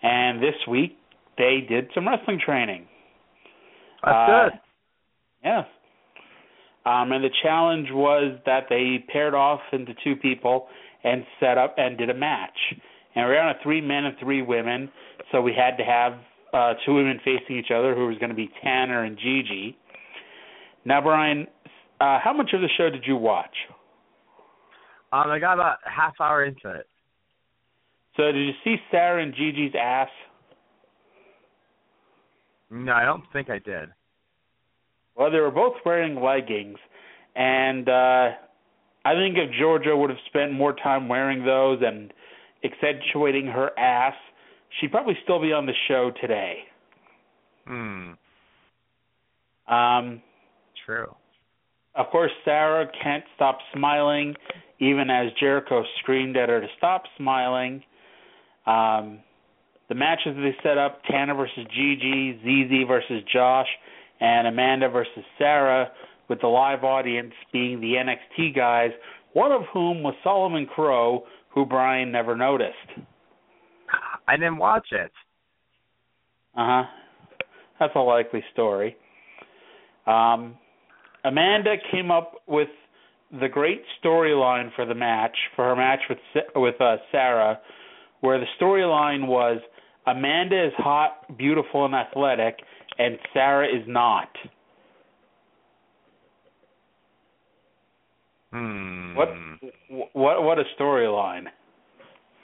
[0.03, 0.96] and this week
[1.39, 2.86] they did some wrestling training.
[4.05, 4.61] That's uh, good.
[5.45, 5.62] Yeah.
[6.84, 10.66] Um, and the challenge was that they paired off into two people
[11.05, 12.57] and set up and did a match.
[13.14, 14.91] And we are on a three men and three women,
[15.30, 16.12] so we had to have
[16.53, 19.76] uh, two women facing each other, who was going to be Tanner and Gigi.
[20.84, 21.47] Now, Brian,
[22.01, 23.55] uh, how much of the show did you watch?
[25.12, 26.86] Um, I got about a half hour into it.
[28.16, 30.09] So did you see Sarah and Gigi's ass?
[32.70, 33.88] No, I don't think I did.
[35.14, 36.78] Well, they were both wearing leggings,
[37.34, 38.30] and uh
[39.04, 42.12] I think if Georgia would have spent more time wearing those and
[42.62, 44.14] accentuating her ass,
[44.78, 46.58] she'd probably still be on the show today.
[47.66, 48.12] Hmm.
[49.66, 50.22] Um.
[50.84, 51.14] True.
[51.94, 54.34] Of course, Sarah can't stop smiling,
[54.78, 57.82] even as Jericho screamed at her to stop smiling.
[58.66, 59.20] Um,
[59.89, 63.68] the matches they set up Tanner versus Gigi, ZZ versus Josh,
[64.20, 65.91] and Amanda versus Sarah,
[66.28, 68.91] with the live audience being the NXT guys,
[69.32, 72.74] one of whom was Solomon Crowe, who Brian never noticed.
[74.26, 75.11] I didn't watch it.
[76.57, 76.82] Uh huh.
[77.80, 78.97] That's a likely story.
[80.07, 80.57] Um,
[81.24, 82.68] Amanda came up with
[83.41, 86.18] the great storyline for the match, for her match with
[86.57, 87.61] with uh, Sarah,
[88.20, 89.61] where the storyline was
[90.11, 92.59] Amanda is hot, beautiful, and athletic,
[92.98, 94.28] and Sarah is not.
[98.52, 99.14] Hmm.
[99.14, 99.28] What
[100.12, 101.44] what what a storyline.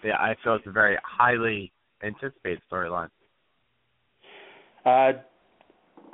[0.04, 3.08] Yeah, I feel it's a very highly anticipated storyline.
[4.84, 5.12] Uh,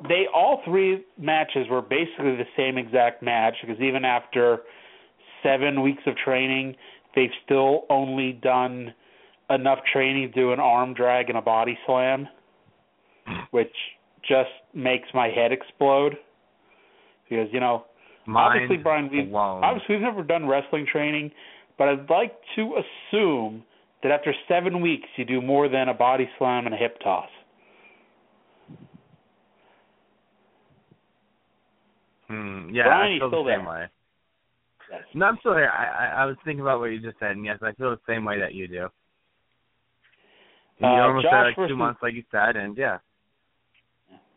[0.09, 4.59] they all three matches were basically the same exact match because even after
[5.43, 6.77] seven weeks of training,
[7.17, 8.95] they've still only done
[9.51, 12.29] enough training to do an arm drag and a body slam,
[13.27, 13.41] hmm.
[13.51, 13.75] which
[14.23, 16.15] just makes my head explode.
[17.29, 17.85] Because you know,
[18.35, 21.31] obviously, Brian, we've, obviously we've never done wrestling training,
[21.79, 22.83] but I'd like to
[23.13, 23.65] assume
[24.03, 27.29] that after seven weeks you do more than a body slam and a hip toss.
[32.29, 33.69] Hmm, yeah, Brian, I feel the same there.
[33.69, 33.85] way.
[34.91, 35.03] Yes.
[35.15, 35.71] No, I'm still here.
[35.71, 38.01] I, I I was thinking about what you just said, and yes, I feel the
[38.09, 38.89] same way that you do.
[40.81, 42.99] You Uh, almost Josh said like versus- two months, like you said, and yeah.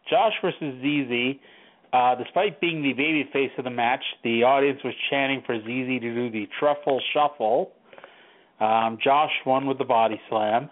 [0.10, 1.39] Josh versus ZZ.
[1.94, 6.00] Uh, despite being the baby face of the match, the audience was chanting for ZZ
[6.02, 7.72] to do the truffle shuffle.
[8.60, 10.70] Um, Josh won with the body slam.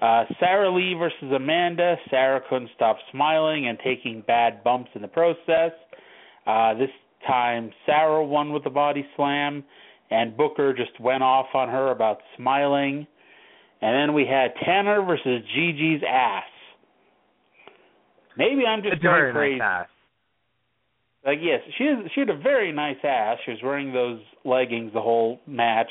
[0.00, 1.96] Uh, Sarah Lee versus Amanda.
[2.08, 5.72] Sarah couldn't stop smiling and taking bad bumps in the process.
[6.46, 6.90] Uh, this
[7.26, 9.62] time, Sarah won with the body slam,
[10.10, 13.06] and Booker just went off on her about smiling.
[13.82, 16.44] And then we had Tanner versus Gigi's ass.
[18.36, 19.58] Maybe I'm just going crazy.
[19.58, 19.88] nice ass.
[21.26, 23.38] Like yes, she has, she had a very nice ass.
[23.44, 25.90] She was wearing those leggings the whole match.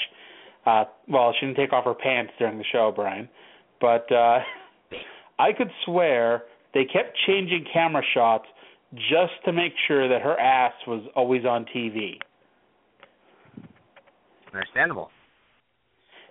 [0.65, 3.29] Uh well, she didn't take off her pants during the show, Brian.
[3.81, 4.39] But uh
[5.39, 8.45] I could swear they kept changing camera shots
[8.93, 12.17] just to make sure that her ass was always on TV.
[14.51, 15.11] Understandable.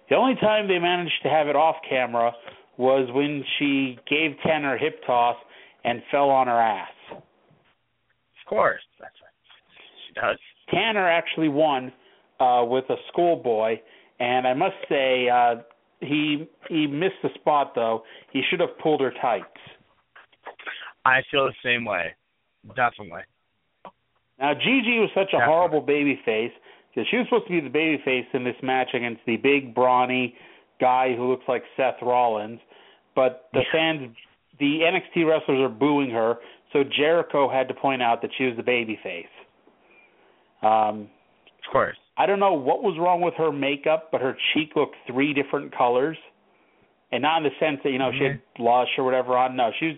[0.08, 2.32] The only time they managed to have it off camera
[2.76, 5.36] was when she gave Tanner a hip toss
[5.84, 6.88] and fell on her ass.
[7.10, 9.28] Of course, that's right.
[10.06, 10.38] She does.
[10.70, 11.92] Tanner actually won
[12.40, 13.76] uh, with a schoolboy,
[14.20, 15.56] and I must say uh,
[16.00, 18.02] he he missed the spot though.
[18.32, 19.44] He should have pulled her tights.
[21.04, 22.14] I feel the same way.
[22.76, 23.22] Definitely.
[24.38, 25.46] Now Gigi was such a Definitely.
[25.46, 26.52] horrible baby face
[27.10, 30.34] she was supposed to be the baby face in this match against the big brawny
[30.80, 32.60] guy who looks like Seth Rollins,
[33.14, 34.14] but the fans,
[34.58, 36.36] the NXT wrestlers are booing her,
[36.72, 39.26] so Jericho had to point out that she was the baby face.
[40.62, 41.08] Um,
[41.66, 41.96] Of course.
[42.16, 45.76] I don't know what was wrong with her makeup, but her cheek looked three different
[45.76, 46.16] colors.
[47.10, 49.56] And not in the sense that, you know, she had blush or whatever on.
[49.56, 49.96] No, she was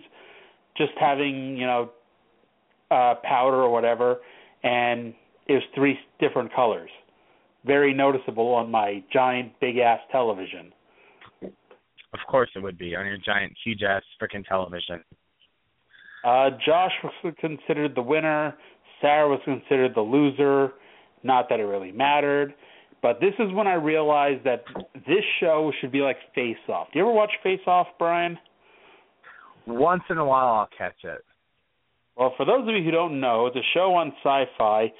[0.77, 1.89] just having, you know,
[2.89, 4.17] uh powder or whatever
[4.63, 5.13] and
[5.47, 6.89] it was three different colors.
[7.65, 10.71] Very noticeable on my giant big ass television.
[11.43, 15.03] Of course it would be on your giant, huge ass freaking television.
[16.23, 18.55] Uh Josh was considered the winner,
[19.01, 20.73] Sarah was considered the loser.
[21.23, 22.53] Not that it really mattered.
[23.01, 24.63] But this is when I realized that
[24.93, 26.87] this show should be like Face Off.
[26.93, 28.37] Do you ever watch Face Off, Brian?
[29.65, 31.23] Once in a while I'll catch it.
[32.15, 34.91] Well, for those of you who don't know, it's a show on Syfy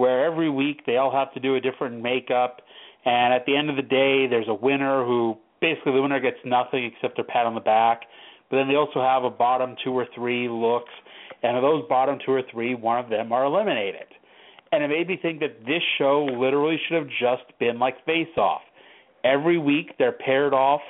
[0.00, 2.62] where every week they all have to do a different makeup,
[3.04, 6.38] and at the end of the day, there's a winner who basically the winner gets
[6.42, 8.00] nothing except a pat on the back.
[8.48, 10.90] But then they also have a bottom two or three looks,
[11.42, 14.08] and of those bottom two or three, one of them are eliminated.
[14.72, 18.34] And it made me think that this show literally should have just been like Face
[18.38, 18.62] Off.
[19.22, 20.80] Every week they're paired off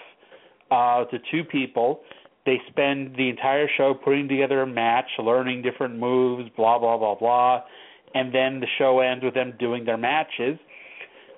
[0.70, 2.02] uh, to two people.
[2.46, 7.16] They spend the entire show putting together a match, learning different moves, blah blah blah
[7.16, 7.62] blah,
[8.14, 10.58] and then the show ends with them doing their matches.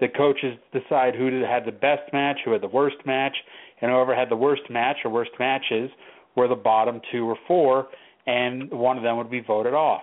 [0.00, 3.36] The coaches decide who had the best match, who had the worst match,
[3.80, 5.90] and whoever had the worst match or worst matches
[6.34, 7.88] were the bottom two or four,
[8.26, 10.02] and one of them would be voted off.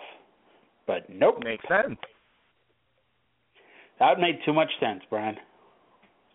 [0.88, 1.97] But nope, Makes sense.
[3.99, 5.36] that made too much sense, Brian.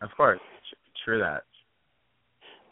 [0.03, 0.41] Of course.
[1.05, 1.43] True that.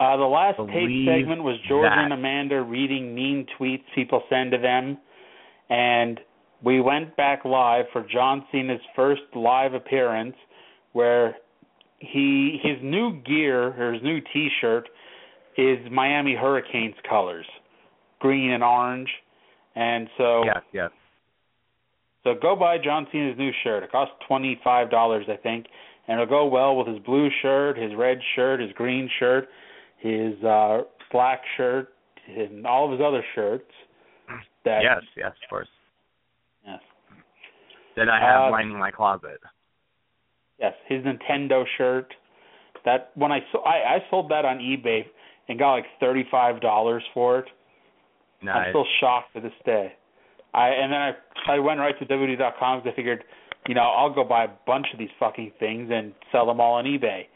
[0.00, 2.04] Uh, the last tape segment was Georgia that.
[2.04, 4.98] and Amanda reading mean tweets people send to them,
[5.70, 6.18] and
[6.64, 10.36] we went back live for John Cena's first live appearance,
[10.92, 11.36] where
[11.98, 14.88] he his new gear or his new T-shirt
[15.56, 17.46] is Miami Hurricanes colors,
[18.20, 19.08] green and orange,
[19.74, 20.90] and so Yes, yes.
[22.24, 23.82] so go buy John Cena's new shirt.
[23.82, 25.66] It costs twenty five dollars, I think,
[26.08, 29.48] and it'll go well with his blue shirt, his red shirt, his green shirt,
[29.98, 31.88] his uh black shirt,
[32.28, 33.70] and all of his other shirts.
[34.64, 35.68] That Yes, yes, of course.
[37.96, 39.40] That I have Uh, lining my closet.
[40.58, 42.14] yes, his Nintendo shirt.
[42.84, 45.04] That when I so I, I sold that on eBay
[45.48, 47.46] and got like thirty five dollars for it.
[48.42, 48.56] Nice.
[48.66, 49.92] I'm still shocked to this day.
[50.54, 51.12] I and then I
[51.48, 53.24] I went right to WWE.com because I figured,
[53.68, 56.74] you know, I'll go buy a bunch of these fucking things and sell them all
[56.74, 57.26] on eBay.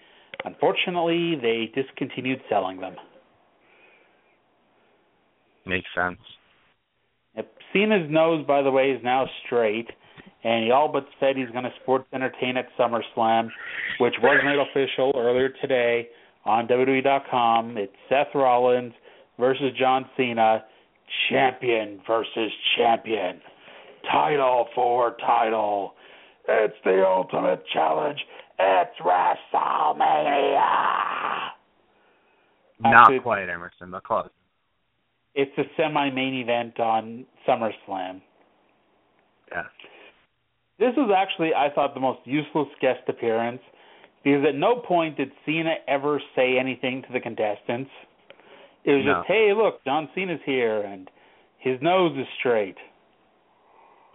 [0.45, 2.97] Unfortunately, they discontinued selling them.
[5.65, 6.19] Makes sense.
[7.37, 7.53] Yep.
[7.73, 9.89] Cena's nose, by the way, is now straight,
[10.47, 13.49] and he all but said he's going to sports entertain at SummerSlam,
[13.99, 16.09] which was made official earlier today
[16.45, 17.77] on WWE.com.
[17.77, 18.93] It's Seth Rollins
[19.41, 20.65] versus John Cena,
[21.29, 23.41] champion versus champion,
[24.13, 25.95] title for title.
[26.49, 28.21] It's the ultimate challenge.
[28.57, 30.61] It's WrestleMania.
[32.79, 34.31] Not Actually- quite, Emerson, but close.
[35.35, 38.21] It's a semi-main event on SummerSlam.
[39.53, 39.65] Yes.
[40.79, 43.61] This was actually, I thought, the most useless guest appearance
[44.23, 47.91] because at no point did Cena ever say anything to the contestants.
[48.85, 49.15] It was No.
[49.15, 51.09] just, hey, look, John Cena's here and
[51.59, 52.77] his nose is straight.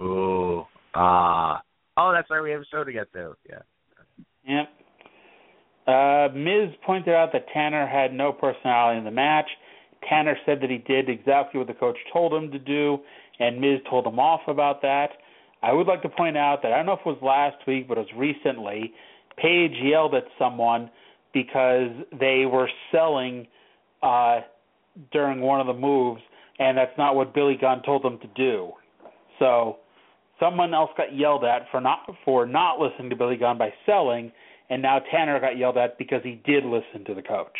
[0.01, 0.65] Ooh.
[0.93, 1.61] Ah.
[1.97, 3.35] oh, that's why We have a show to get to.
[3.49, 3.59] Yeah.
[4.47, 4.69] Yep.
[5.87, 9.49] Uh, Miz pointed out that Tanner had no personality in the match.
[10.07, 12.99] Tanner said that he did exactly what the coach told him to do,
[13.39, 15.09] and Miz told him off about that.
[15.63, 17.87] I would like to point out that I don't know if it was last week,
[17.87, 18.93] but it was recently.
[19.37, 20.89] Paige yelled at someone
[21.33, 21.89] because
[22.19, 23.47] they were selling
[24.01, 24.41] uh,
[25.11, 26.21] during one of the moves,
[26.59, 28.71] and that's not what Billy Gunn told them to do.
[29.39, 29.77] So
[30.39, 34.31] someone else got yelled at for not for not listening to Billy Gunn by selling,
[34.69, 37.57] and now Tanner got yelled at because he did listen to the coach.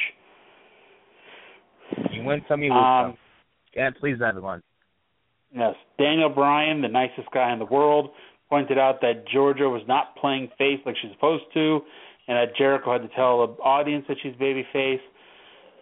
[2.12, 3.18] You win some, you lose Um, some.
[3.76, 4.64] Yeah, please everyone.
[5.54, 8.12] Yes, Daniel Bryan, the nicest guy in the world,
[8.50, 11.82] pointed out that Georgia was not playing face like she's supposed to,
[12.28, 15.02] and that Jericho had to tell the audience that she's babyface.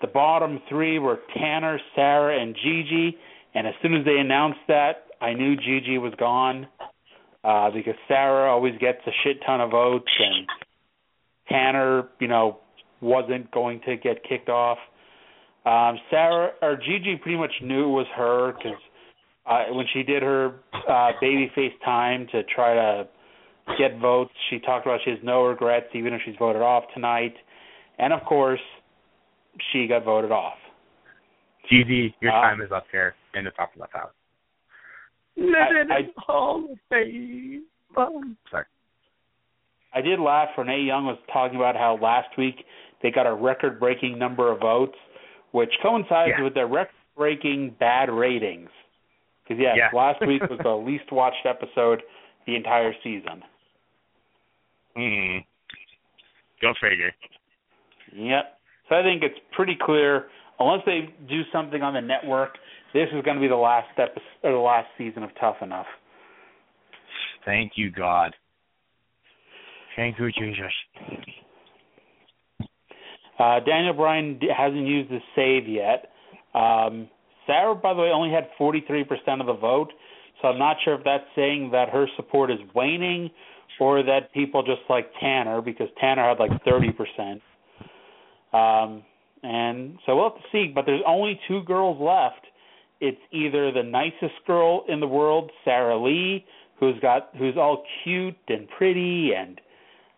[0.01, 3.17] The bottom three were Tanner, Sarah, and Gigi,
[3.53, 6.67] and as soon as they announced that, I knew Gigi was gone
[7.43, 10.47] uh, because Sarah always gets a shit ton of votes, and
[11.49, 12.59] Tanner, you know,
[13.01, 14.77] wasn't going to get kicked off.
[15.65, 18.77] Um, Sarah or Gigi pretty much knew it was her because
[19.45, 20.53] uh, when she did her
[20.87, 23.07] uh, babyface time to try to
[23.77, 27.33] get votes, she talked about she has no regrets even if she's voted off tonight,
[27.97, 28.59] and of course,
[29.71, 30.57] she got voted off.
[31.69, 34.11] Gigi, your Uh, time is up here in the top left house.
[35.37, 37.63] I- I- Hall of Fame.
[37.95, 38.65] Sorry.
[39.93, 40.49] I did laugh.
[40.57, 42.65] Renee Young was talking about how last week
[43.01, 44.97] they got a record-breaking number of votes,
[45.51, 46.43] which coincides Yeah.
[46.43, 48.69] with their record-breaking bad ratings.
[49.49, 49.89] Because yes, Yeah.
[49.97, 52.03] last week was the least watched episode
[52.45, 53.43] the entire season.
[54.95, 55.37] Hmm.
[56.61, 57.11] Go figure.
[58.15, 58.57] Yep.
[58.87, 60.27] So I think it's pretty clear.
[60.59, 62.57] Unless they do something on the network,
[62.93, 65.85] this is going to be the last episode or the last season of Tough Enough.
[67.45, 68.35] Thank you, God.
[69.95, 70.71] Thank you, Jesus.
[73.39, 76.11] Uh, Daniel Bryan d- hasn't used the save yet.
[76.53, 77.07] Um,
[77.49, 79.91] Sarah, by the way, only had 43% of the vote,
[80.41, 83.31] so I'm not sure if that's saying that her support is waning
[83.79, 87.41] or that people just like Tanner because Tanner had like 30%.
[88.53, 89.03] Um,
[89.41, 92.45] and so we'll have to see, but there's only two girls left.
[93.01, 96.45] It's either the nicest girl in the world, Sarah Lee,
[96.79, 99.59] who's got who's all cute and pretty and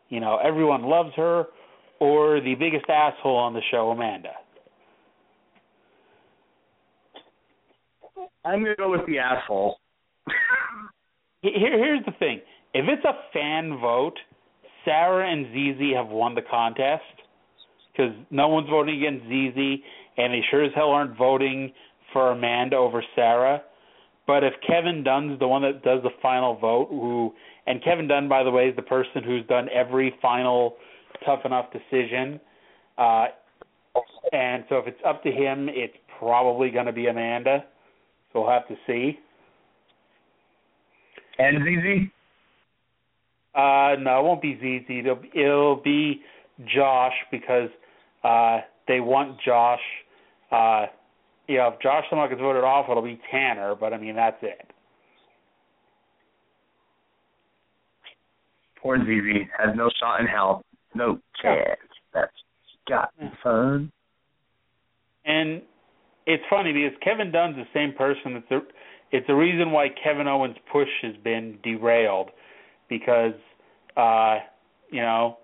[0.10, 1.46] you know, everyone loves her,
[2.00, 4.34] or the biggest asshole on the show, Amanda.
[8.44, 9.78] I'm gonna go with the asshole.
[11.42, 12.42] Here, here's the thing:
[12.74, 14.18] if it's a fan vote,
[14.86, 17.04] Sarah and ZZ have won the contest
[17.92, 19.84] because no one's voting against ZZ,
[20.18, 21.72] and they sure as hell aren't voting
[22.14, 23.62] for Amanda over Sarah.
[24.28, 27.34] But if Kevin Dunn's the one that does the final vote, who
[27.68, 30.76] and Kevin Dunn, by the way, is the person who's done every final
[31.26, 32.40] tough enough decision.
[32.98, 33.26] Uh,
[34.32, 37.66] and so if it's up to him, it's probably going to be Amanda.
[38.32, 39.20] So we'll have to see.
[41.38, 42.12] And ZZ?
[43.54, 44.90] Uh, no, it won't be ZZ.
[44.90, 46.22] It'll, it'll be
[46.74, 47.70] Josh because
[48.24, 49.80] uh, they want Josh.
[50.52, 50.86] Uh,
[51.48, 53.76] you know, if Josh somehow gets voted off, it'll be Tanner.
[53.76, 54.72] But I mean, that's it.
[58.82, 60.64] Poor ZZ has no shot in hell.
[60.96, 61.80] No chance.
[62.14, 62.32] That's
[62.88, 63.12] got
[63.44, 63.92] fun.
[65.26, 65.62] And
[66.34, 68.36] it's funny because Kevin Dunn's the same person.
[68.38, 68.62] It's the
[69.12, 72.30] it's the reason why Kevin Owens' push has been derailed
[72.90, 73.34] because
[73.98, 74.40] uh,
[74.90, 75.38] you know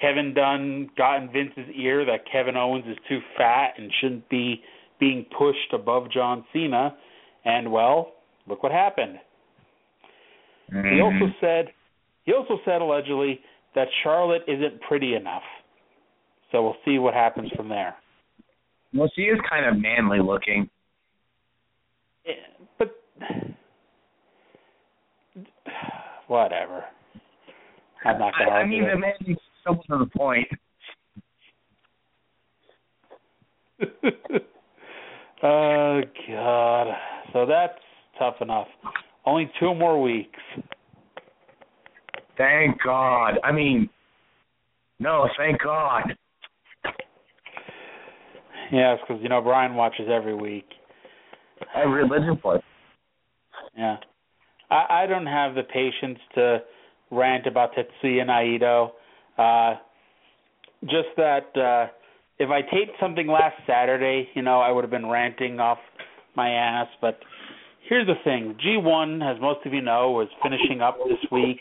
[0.00, 4.62] Kevin Dunn got in Vince's ear that Kevin Owens is too fat and shouldn't be
[4.98, 6.96] being pushed above John Cena,
[7.44, 8.12] and well,
[8.46, 9.18] look what happened.
[10.94, 11.66] He also said
[12.24, 13.40] he also said allegedly
[13.74, 15.42] that Charlotte isn't pretty enough.
[16.52, 17.96] So we'll see what happens from there.
[18.94, 20.68] Well, she is kind of manly looking.
[22.26, 22.32] Eh,
[22.78, 22.96] But
[26.26, 26.84] whatever.
[28.04, 30.48] I'm not I, gonna I mean, argue the man is so to the point.
[35.42, 36.86] oh God.
[37.32, 37.78] So that's
[38.18, 38.68] tough enough.
[39.24, 40.38] Only two more weeks.
[42.36, 43.38] Thank God.
[43.44, 43.88] I mean,
[44.98, 46.16] no, thank God.
[48.72, 50.66] Yes, because you know Brian watches every week.
[51.74, 52.58] I religiously.
[53.76, 53.96] Yeah.
[54.70, 56.58] I, I don't have the patience to
[57.10, 58.90] rant about Tetsuya Naito.
[59.36, 59.78] Uh,
[60.84, 61.90] just that uh,
[62.38, 65.78] if I taped something last Saturday, you know, I would have been ranting off
[66.36, 66.86] my ass.
[67.00, 67.18] But
[67.88, 71.58] here's the thing: G1, as most of you know, was finishing up this week,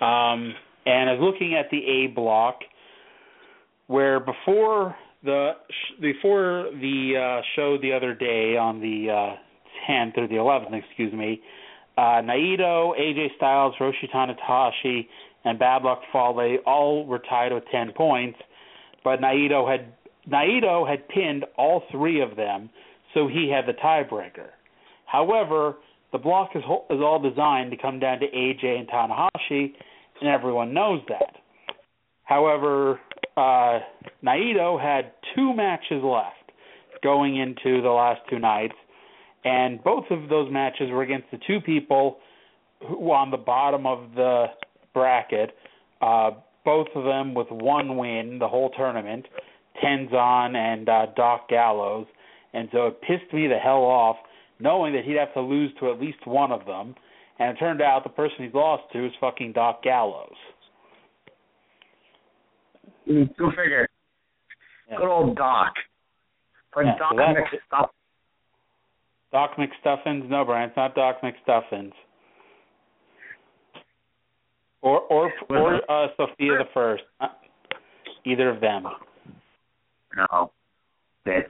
[0.00, 0.54] um,
[0.86, 2.60] and I was looking at the A block,
[3.86, 4.96] where before
[5.26, 5.52] the
[6.00, 9.36] before the uh, show the other day on the uh,
[9.90, 11.40] 10th or the 11th, excuse me,
[11.98, 15.06] uh, Naito, AJ Styles, Hiroshi Tanahashi,
[15.44, 18.38] and Bad Luck Fale all were tied with 10 points,
[19.04, 19.92] but Naito had
[20.30, 22.70] Naito had pinned all three of them,
[23.14, 24.48] so he had the tiebreaker.
[25.06, 25.76] However,
[26.12, 29.72] the block is, is all designed to come down to AJ and Tanahashi,
[30.20, 31.36] and everyone knows that.
[32.24, 33.00] However,
[33.36, 33.80] uh,
[34.24, 36.52] Naito had two matches left
[37.02, 38.74] going into the last two nights,
[39.44, 42.18] and both of those matches were against the two people
[42.86, 44.46] who on the bottom of the
[44.92, 45.56] bracket.
[46.00, 46.30] Uh,
[46.64, 49.26] both of them with one win the whole tournament,
[49.82, 52.06] Tenzan and uh, Doc Gallows,
[52.52, 54.16] and so it pissed me the hell off
[54.58, 56.94] knowing that he'd have to lose to at least one of them.
[57.38, 60.34] And it turned out the person he's lost to is fucking Doc Gallows.
[63.06, 63.88] Go figure.
[64.90, 64.96] Yeah.
[64.98, 65.72] Good old Doc.
[66.74, 67.36] Or Yeah, Doc so that's-
[67.72, 67.88] McStuff.
[69.32, 70.28] Doc McStuffins?
[70.28, 71.92] No, Brian, it's not Doc McStuffins.
[74.82, 77.02] Or or or uh, Sofia the First.
[77.20, 77.28] Uh,
[78.24, 78.84] Either of them.
[80.16, 80.52] No.
[81.26, 81.42] Bitch.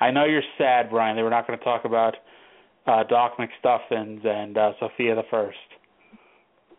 [0.00, 1.16] I know you're sad, Brian.
[1.16, 2.14] They were not going to talk about
[2.86, 5.56] uh, Doc McStuffins and uh, Sofia the First.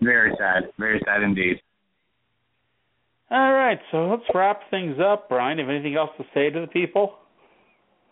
[0.01, 0.69] Very sad.
[0.77, 1.59] Very sad indeed.
[3.31, 5.59] All right, so let's wrap things up, Brian.
[5.59, 7.13] Have anything else to say to the people?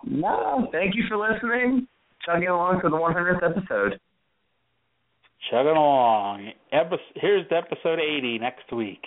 [0.06, 0.68] No.
[0.72, 1.88] Thank you for listening.
[2.24, 4.00] Chugging along to the 100th episode.
[5.50, 6.52] Chugging along.
[6.72, 9.02] Epi- here's episode 80 next week.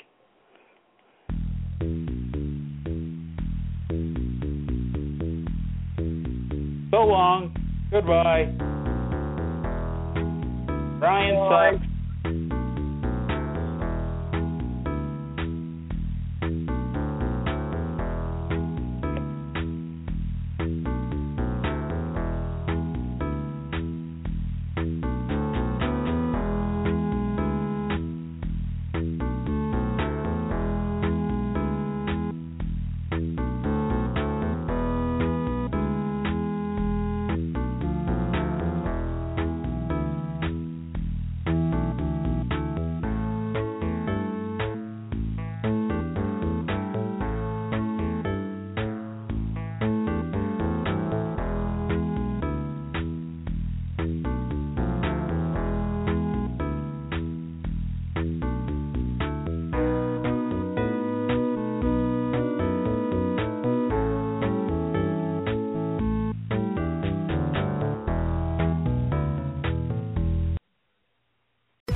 [6.90, 7.54] So long.
[7.90, 8.52] Goodbye.
[10.98, 11.72] Brian Bye.
[11.78, 11.89] sucks.